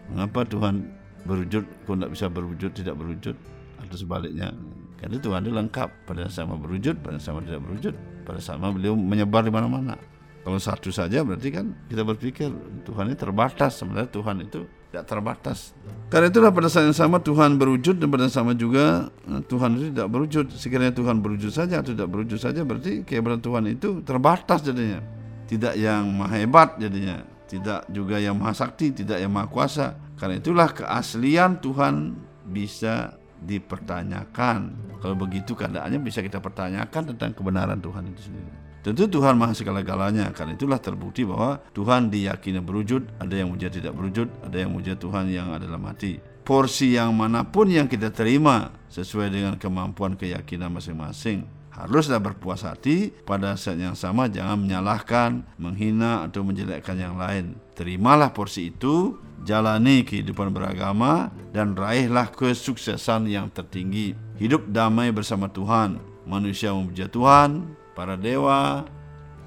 Mengapa 0.09 0.49
Tuhan 0.49 0.89
berwujud 1.29 1.65
kok 1.85 1.93
tidak 1.93 2.11
bisa 2.17 2.27
berwujud 2.33 2.71
tidak 2.73 2.95
berwujud 2.97 3.37
atau 3.85 3.97
sebaliknya 4.01 4.49
karena 4.97 5.21
Tuhan 5.21 5.41
itu 5.45 5.53
lengkap. 5.53 5.89
Pada 6.09 6.25
sama 6.33 6.57
berwujud 6.57 7.05
pada 7.05 7.19
sama 7.21 7.45
tidak 7.45 7.61
berwujud 7.69 7.95
pada 8.25 8.41
sama 8.41 8.73
beliau 8.73 8.97
menyebar 8.97 9.45
di 9.45 9.53
mana-mana. 9.53 10.01
Kalau 10.41 10.57
satu 10.57 10.89
saja 10.89 11.21
berarti 11.21 11.53
kan 11.53 11.77
kita 11.93 12.09
berpikir 12.09 12.49
Tuhan 12.89 13.13
ini 13.13 13.17
terbatas. 13.19 13.85
Sebenarnya 13.85 14.09
Tuhan 14.09 14.41
itu 14.41 14.65
tidak 14.89 15.05
terbatas. 15.05 15.77
Karena 16.09 16.33
itulah 16.33 16.49
pada 16.49 16.73
saat 16.73 16.89
yang 16.89 16.97
sama 16.97 17.21
Tuhan 17.21 17.61
berwujud 17.61 18.01
dan 18.01 18.09
pada 18.09 18.33
sama 18.33 18.57
juga 18.57 19.13
eh, 19.29 19.41
Tuhan 19.45 19.77
itu 19.77 19.87
tidak 19.93 20.09
berwujud. 20.09 20.47
Sekiranya 20.57 20.95
Tuhan 20.97 21.21
berwujud 21.21 21.53
saja 21.53 21.85
atau 21.85 21.93
tidak 21.93 22.09
berwujud 22.09 22.41
saja 22.41 22.65
berarti 22.65 23.05
kebenaran 23.05 23.45
Tuhan 23.45 23.63
itu 23.69 24.01
terbatas 24.01 24.65
jadinya. 24.65 25.05
Tidak 25.49 25.77
yang 25.77 26.09
maha 26.13 26.41
hebat 26.41 26.81
jadinya. 26.81 27.21
Tidak 27.49 27.89
juga 27.89 28.21
yang 28.21 28.37
maha 28.37 28.53
sakti, 28.53 28.93
tidak 28.93 29.21
yang 29.21 29.33
maha 29.33 29.49
kuasa. 29.49 29.97
Karena 30.17 30.41
itulah 30.41 30.69
keaslian 30.73 31.61
Tuhan 31.61 32.17
bisa 32.49 33.17
dipertanyakan. 33.45 34.59
Kalau 35.01 35.17
begitu 35.17 35.53
keadaannya 35.57 36.01
bisa 36.01 36.25
kita 36.25 36.41
pertanyakan 36.41 37.15
tentang 37.15 37.31
kebenaran 37.37 37.81
Tuhan 37.81 38.09
itu 38.13 38.33
sendiri. 38.33 38.68
Tentu 38.83 39.11
Tuhan 39.11 39.35
maha 39.35 39.55
segala-galanya 39.55 40.31
Karena 40.31 40.55
itulah 40.55 40.79
terbukti 40.79 41.27
bahwa 41.27 41.59
Tuhan 41.75 42.09
diyakini 42.09 42.63
berwujud 42.63 43.19
Ada 43.19 43.35
yang 43.43 43.51
muja 43.51 43.67
tidak 43.67 43.93
berwujud 43.99 44.29
Ada 44.47 44.57
yang 44.67 44.71
muja 44.71 44.95
Tuhan 44.95 45.29
yang 45.29 45.51
ada 45.51 45.67
dalam 45.67 45.83
hati 45.87 46.23
Porsi 46.47 46.97
yang 46.97 47.13
mana 47.13 47.43
pun 47.43 47.67
yang 47.69 47.91
kita 47.91 48.15
terima 48.15 48.71
Sesuai 48.89 49.35
dengan 49.35 49.55
kemampuan 49.59 50.15
keyakinan 50.15 50.71
masing-masing 50.71 51.59
Haruslah 51.79 52.19
berpuas 52.19 52.67
hati 52.67 53.15
pada 53.23 53.55
saat 53.55 53.79
yang 53.79 53.95
sama 53.95 54.27
jangan 54.27 54.59
menyalahkan, 54.59 55.47
menghina 55.63 56.27
atau 56.27 56.43
menjelekkan 56.43 56.99
yang 56.99 57.15
lain. 57.15 57.55
Terimalah 57.79 58.35
porsi 58.35 58.75
itu, 58.75 59.15
jalani 59.47 60.03
kehidupan 60.03 60.51
beragama 60.51 61.31
dan 61.55 61.79
raihlah 61.79 62.35
kesuksesan 62.35 63.31
yang 63.31 63.47
tertinggi. 63.55 64.19
Hidup 64.43 64.67
damai 64.75 65.15
bersama 65.15 65.47
Tuhan. 65.47 66.03
Manusia 66.27 66.75
memuja 66.75 67.07
Tuhan, 67.07 67.79
para 67.99 68.15
dewa 68.15 68.87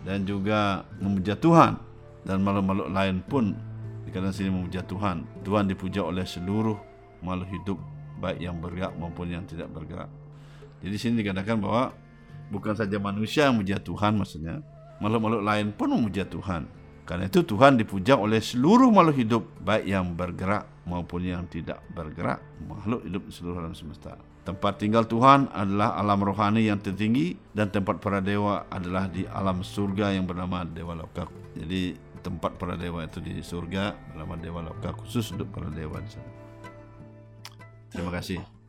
dan 0.04 0.28
juga 0.28 0.84
memuja 1.00 1.40
Tuhan 1.40 1.80
dan 2.28 2.44
makhluk-makhluk 2.44 2.92
lain 2.92 3.24
pun 3.24 3.56
dikatakan 4.04 4.36
sini 4.36 4.52
memuja 4.52 4.84
Tuhan. 4.84 5.24
Tuhan 5.48 5.72
dipuja 5.72 6.04
oleh 6.04 6.28
seluruh 6.28 6.76
makhluk 7.24 7.48
hidup 7.48 7.80
baik 8.20 8.44
yang 8.44 8.60
bergerak 8.60 8.92
maupun 9.00 9.32
yang 9.32 9.48
tidak 9.48 9.72
bergerak. 9.72 10.12
Jadi 10.84 10.96
sini 11.00 11.24
dikatakan 11.24 11.64
bahwa 11.64 11.96
bukan 12.52 12.76
saja 12.76 13.00
manusia 13.00 13.48
yang 13.48 13.56
memuja 13.56 13.80
Tuhan 13.80 14.20
maksudnya, 14.20 14.60
makhluk-makhluk 15.00 15.44
lain 15.48 15.72
pun 15.72 15.88
memuja 15.96 16.28
Tuhan. 16.28 16.68
Karena 17.08 17.32
itu 17.32 17.48
Tuhan 17.48 17.80
dipuja 17.80 18.20
oleh 18.20 18.44
seluruh 18.44 18.92
makhluk 18.92 19.16
hidup, 19.16 19.44
baik 19.64 19.88
yang 19.88 20.12
bergerak 20.12 20.68
maupun 20.84 21.24
yang 21.24 21.48
tidak 21.48 21.80
bergerak, 21.96 22.44
makhluk 22.68 23.00
hidup 23.08 23.24
di 23.24 23.32
seluruh 23.32 23.64
alam 23.64 23.72
semesta. 23.72 24.20
Tempat 24.42 24.82
tinggal 24.82 25.06
Tuhan 25.06 25.54
adalah 25.54 25.94
alam 26.02 26.26
rohani 26.26 26.66
yang 26.66 26.82
tertinggi 26.82 27.38
dan 27.54 27.70
tempat 27.70 28.02
para 28.02 28.18
dewa 28.18 28.66
adalah 28.74 29.06
di 29.06 29.22
alam 29.30 29.62
surga 29.62 30.18
yang 30.18 30.26
bernama 30.26 30.66
Dewa 30.66 30.98
Loka. 30.98 31.30
Jadi 31.54 31.94
tempat 32.26 32.58
para 32.58 32.74
dewa 32.74 33.06
itu 33.06 33.22
di 33.22 33.38
surga 33.38 33.94
bernama 34.14 34.34
Dewa 34.42 34.66
Loka 34.66 34.98
khusus 34.98 35.30
untuk 35.30 35.46
para 35.54 35.70
dewa 35.70 36.02
di 36.02 36.10
sana. 36.10 36.32
Terima 37.94 38.10
kasih. 38.10 38.61